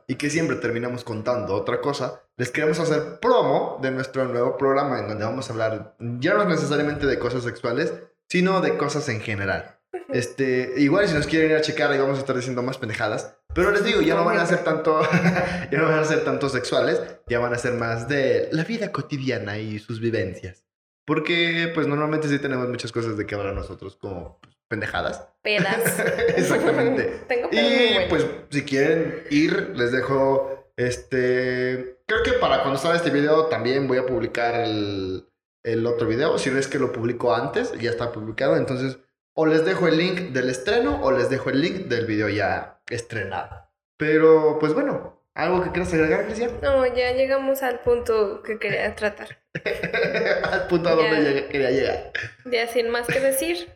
y 0.07 0.15
que 0.15 0.29
siempre 0.31 0.55
terminamos 0.55 1.03
contando 1.03 1.53
otra 1.53 1.79
cosa, 1.79 2.23
les 2.37 2.49
queremos 2.49 2.79
hacer 2.79 3.19
promo 3.19 3.77
de 3.83 3.91
nuestro 3.91 4.25
nuevo 4.25 4.57
programa 4.57 4.99
en 4.99 5.07
donde 5.07 5.23
vamos 5.23 5.47
a 5.47 5.53
hablar 5.53 5.95
ya 5.99 6.33
no 6.33 6.45
necesariamente 6.45 7.05
de 7.05 7.19
cosas 7.19 7.43
sexuales, 7.43 7.93
sino 8.29 8.61
de 8.61 8.77
cosas 8.77 9.09
en 9.09 9.21
general. 9.21 9.77
Este, 10.09 10.73
igual 10.77 11.07
si 11.07 11.13
nos 11.13 11.27
quieren 11.27 11.51
ir 11.51 11.57
a 11.57 11.61
checar, 11.61 11.91
ahí 11.91 11.99
vamos 11.99 12.17
a 12.17 12.21
estar 12.21 12.35
diciendo 12.35 12.63
más 12.63 12.77
pendejadas. 12.77 13.37
Pero 13.53 13.71
les 13.71 13.83
digo, 13.83 14.01
ya 14.01 14.15
no 14.15 14.25
van 14.25 14.39
a 14.39 14.45
ser 14.45 14.63
tanto, 14.63 15.01
ya 15.71 15.77
no 15.77 15.85
van 15.85 15.99
a 15.99 16.05
ser 16.05 16.23
tanto 16.23 16.49
sexuales, 16.49 17.01
ya 17.27 17.39
van 17.39 17.53
a 17.53 17.57
ser 17.57 17.73
más 17.73 18.07
de 18.07 18.49
la 18.51 18.63
vida 18.63 18.91
cotidiana 18.91 19.57
y 19.57 19.79
sus 19.79 19.99
vivencias. 19.99 20.65
Porque, 21.05 21.69
pues, 21.73 21.87
normalmente 21.87 22.29
sí 22.29 22.39
tenemos 22.39 22.69
muchas 22.69 22.91
cosas 22.91 23.17
de 23.17 23.25
que 23.25 23.35
hablar 23.35 23.53
nosotros 23.53 23.97
como 23.97 24.39
pues, 24.39 24.55
pendejadas. 24.71 25.27
Pedas. 25.43 25.99
Exactamente. 26.37 27.03
Tengo 27.27 27.49
y, 27.51 28.07
pues, 28.09 28.25
si 28.49 28.63
quieren 28.63 29.23
ir, 29.29 29.73
les 29.75 29.91
dejo, 29.91 30.71
este... 30.77 31.97
Creo 32.07 32.23
que 32.23 32.33
para 32.33 32.61
cuando 32.61 32.79
salga 32.79 32.97
este 32.97 33.09
video 33.09 33.47
también 33.47 33.87
voy 33.87 33.97
a 33.97 34.05
publicar 34.05 34.55
el, 34.61 35.27
el 35.63 35.85
otro 35.85 36.07
video. 36.07 36.37
Si 36.37 36.49
no 36.49 36.57
es 36.57 36.67
que 36.67 36.79
lo 36.79 36.93
publico 36.93 37.35
antes, 37.35 37.73
ya 37.79 37.89
está 37.89 38.13
publicado. 38.13 38.55
Entonces, 38.55 38.97
o 39.33 39.45
les 39.45 39.65
dejo 39.65 39.87
el 39.87 39.97
link 39.97 40.19
del 40.31 40.49
estreno 40.49 41.01
o 41.03 41.11
les 41.11 41.29
dejo 41.29 41.49
el 41.49 41.61
link 41.61 41.87
del 41.87 42.05
video 42.05 42.29
ya 42.29 42.81
estrenado. 42.89 43.69
Pero, 43.97 44.57
pues 44.57 44.73
bueno, 44.73 45.21
¿Algo 45.33 45.63
que 45.63 45.71
quieras 45.71 45.93
agregar, 45.93 46.25
Cristian? 46.25 46.51
No, 46.61 46.85
ya 46.93 47.13
llegamos 47.13 47.63
al 47.63 47.79
punto 47.79 48.43
que 48.43 48.59
quería 48.59 48.93
tratar. 48.95 49.37
al 50.51 50.67
punto 50.67 50.89
a 50.89 50.95
donde 50.95 51.47
quería 51.47 51.71
llegar. 51.71 52.11
Ya 52.45 52.67
sin 52.67 52.89
más 52.89 53.07
que 53.07 53.21
decir, 53.21 53.69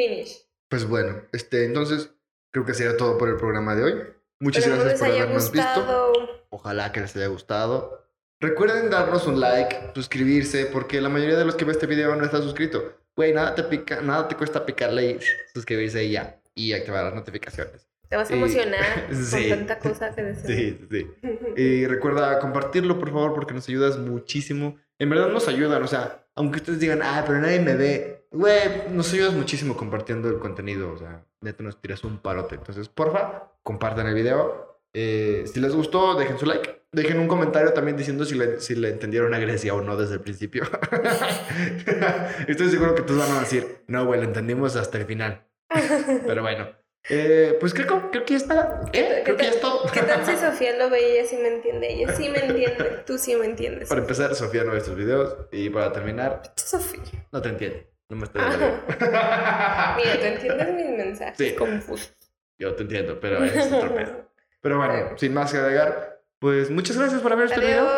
finish. 0.00 0.46
Pues 0.68 0.86
bueno, 0.86 1.22
este, 1.32 1.64
entonces 1.64 2.10
creo 2.52 2.64
que 2.64 2.74
sería 2.74 2.96
todo 2.96 3.18
por 3.18 3.28
el 3.28 3.36
programa 3.36 3.74
de 3.74 3.84
hoy. 3.84 3.94
Muchas 4.40 4.66
gracias 4.66 5.00
por 5.00 5.08
habernos 5.08 5.52
visto. 5.52 6.12
Ojalá 6.50 6.92
que 6.92 7.00
les 7.00 7.14
haya 7.16 7.26
gustado. 7.26 8.08
Recuerden 8.40 8.88
darnos 8.88 9.26
un 9.26 9.38
like, 9.38 9.92
suscribirse, 9.94 10.66
porque 10.66 11.00
la 11.00 11.10
mayoría 11.10 11.36
de 11.36 11.44
los 11.44 11.56
que 11.56 11.64
ven 11.64 11.72
este 11.72 11.86
video 11.86 12.16
no 12.16 12.24
está 12.24 12.40
suscrito. 12.40 12.94
Güey, 13.14 13.34
nada 13.34 13.54
te 13.54 13.64
pica, 13.64 14.00
nada 14.00 14.28
te 14.28 14.36
cuesta 14.36 14.64
picarle 14.64 15.10
y 15.10 15.18
suscribirse 15.52 16.04
y 16.04 16.12
ya. 16.12 16.40
Y 16.54 16.72
activar 16.72 17.04
las 17.04 17.14
notificaciones. 17.14 17.86
Te 18.08 18.16
vas 18.16 18.30
a 18.30 18.34
emocionar 18.34 19.08
con 19.30 19.48
tanta 19.48 19.78
cosa 19.78 20.14
que 20.14 20.22
decir. 20.22 20.88
Sí, 20.90 21.06
sí. 21.22 21.28
y 21.56 21.86
recuerda 21.86 22.38
compartirlo, 22.38 22.98
por 22.98 23.10
favor, 23.10 23.34
porque 23.34 23.52
nos 23.52 23.68
ayudas 23.68 23.98
muchísimo. 23.98 24.78
En 24.98 25.10
verdad 25.10 25.28
nos 25.28 25.46
ayudan, 25.48 25.82
o 25.82 25.86
sea, 25.86 26.26
aunque 26.40 26.56
ustedes 26.56 26.80
digan, 26.80 27.00
ah, 27.02 27.22
pero 27.26 27.38
nadie 27.38 27.60
me 27.60 27.74
ve. 27.74 28.26
Güey, 28.30 28.88
nos 28.90 29.12
ayudas 29.12 29.34
muchísimo 29.34 29.76
compartiendo 29.76 30.28
el 30.28 30.38
contenido, 30.38 30.90
o 30.90 30.96
sea, 30.96 31.22
neta 31.42 31.62
nos 31.62 31.78
tiras 31.82 32.02
un 32.02 32.18
parote. 32.18 32.54
Entonces, 32.54 32.88
porfa, 32.88 33.52
compartan 33.62 34.06
el 34.06 34.14
video. 34.14 34.80
Eh, 34.94 35.44
si 35.52 35.60
les 35.60 35.74
gustó, 35.74 36.14
dejen 36.14 36.38
su 36.38 36.46
like. 36.46 36.80
Dejen 36.92 37.20
un 37.20 37.28
comentario 37.28 37.72
también 37.74 37.96
diciendo 37.96 38.24
si 38.24 38.36
le, 38.36 38.58
si 38.58 38.74
le 38.74 38.88
entendieron 38.88 39.34
a 39.34 39.38
Grecia 39.38 39.74
o 39.74 39.82
no 39.82 39.96
desde 39.98 40.14
el 40.14 40.20
principio. 40.22 40.64
Estoy 42.48 42.70
seguro 42.70 42.94
que 42.94 43.02
todos 43.02 43.20
van 43.20 43.36
a 43.36 43.40
decir, 43.40 43.84
no, 43.86 44.06
güey, 44.06 44.20
lo 44.20 44.26
entendimos 44.26 44.74
hasta 44.76 44.96
el 44.96 45.04
final. 45.04 45.46
Pero 46.26 46.40
bueno. 46.40 46.79
Eh, 47.08 47.56
pues 47.58 47.72
creo, 47.72 48.10
creo 48.10 48.24
que 48.24 48.34
ya 48.34 48.36
está. 48.36 48.80
¿Qué? 48.92 49.22
Creo 49.24 49.36
que 49.36 49.44
ya 49.44 49.50
está. 49.50 49.68
¿Qué 49.92 50.02
tal 50.02 50.26
si 50.26 50.36
Sofía 50.36 50.76
lo 50.76 50.90
ve 50.90 51.00
y 51.00 51.16
ella 51.16 51.28
sí 51.28 51.36
me 51.36 51.48
entiende? 51.48 51.92
Ella 51.92 52.14
sí 52.14 52.28
me 52.28 52.38
entiende. 52.44 53.02
Tú 53.06 53.18
sí 53.18 53.34
me 53.34 53.46
entiendes. 53.46 53.88
Para 53.88 54.02
empezar, 54.02 54.34
Sofía 54.34 54.64
no 54.64 54.72
ve 54.72 54.78
estos 54.78 54.96
videos. 54.96 55.36
Y 55.50 55.70
para 55.70 55.92
terminar. 55.92 56.42
Sofía. 56.56 57.02
No 57.32 57.40
te 57.40 57.48
entiende. 57.48 57.90
No 58.08 58.16
me 58.16 58.24
estoy 58.24 58.42
Mira, 58.42 58.82
tú 60.20 60.24
entiendes 60.26 60.74
mis 60.74 60.88
mensajes 60.90 61.36
sí. 61.38 61.54
confusos. 61.54 62.12
Yo 62.58 62.74
te 62.74 62.82
entiendo, 62.82 63.18
pero 63.20 63.42
es 63.44 63.72
otro 63.72 63.94
pedo. 63.94 64.30
Pero 64.62 64.76
bueno, 64.76 65.16
sin 65.16 65.32
más 65.32 65.50
que 65.50 65.56
agregar, 65.56 66.22
pues 66.38 66.70
muchas 66.70 66.98
gracias 66.98 67.22
por 67.22 67.32
haber 67.32 67.46
este 67.46 67.60
video. 67.60 67.88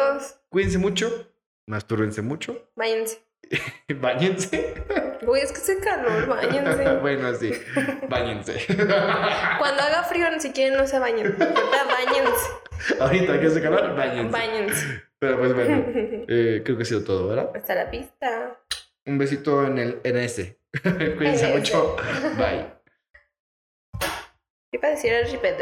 Cuídense 0.48 0.78
mucho. 0.78 1.28
Mastúrbense 1.66 2.22
mucho. 2.22 2.70
Váyanse. 2.76 3.18
Báñense. 3.88 4.74
Uy, 5.26 5.40
es 5.40 5.52
que 5.52 5.58
hace 5.58 5.78
calor, 5.78 6.26
báñense. 6.26 6.96
bueno, 7.00 7.34
sí, 7.34 7.52
báñense. 8.08 8.66
Cuando 9.58 9.82
haga 9.82 10.02
frío, 10.04 10.26
si 10.38 10.52
quieren, 10.52 10.76
no 10.76 10.86
se 10.86 10.98
bañen. 10.98 11.36
Báñense. 11.38 13.00
Ahorita 13.00 13.40
que 13.40 13.46
hace 13.46 13.62
calor, 13.62 13.94
báñense. 13.94 14.32
Báñense. 14.32 15.02
Pero 15.18 15.38
pues 15.38 15.54
bueno, 15.54 15.84
eh, 16.28 16.62
creo 16.64 16.76
que 16.76 16.82
ha 16.82 16.86
sido 16.86 17.04
todo, 17.04 17.28
¿verdad? 17.28 17.50
Hasta 17.54 17.74
la 17.76 17.90
pista. 17.90 18.58
Un 19.06 19.18
besito 19.18 19.64
en 19.66 19.78
el 19.78 20.00
en 20.02 20.16
ese. 20.16 20.58
Cuídense 20.82 21.54
mucho. 21.56 21.96
Bye. 22.36 22.66
¿Qué 24.72 24.78
para 24.80 24.94
decir 24.94 25.12
el 25.12 25.30
repetir? 25.30 25.60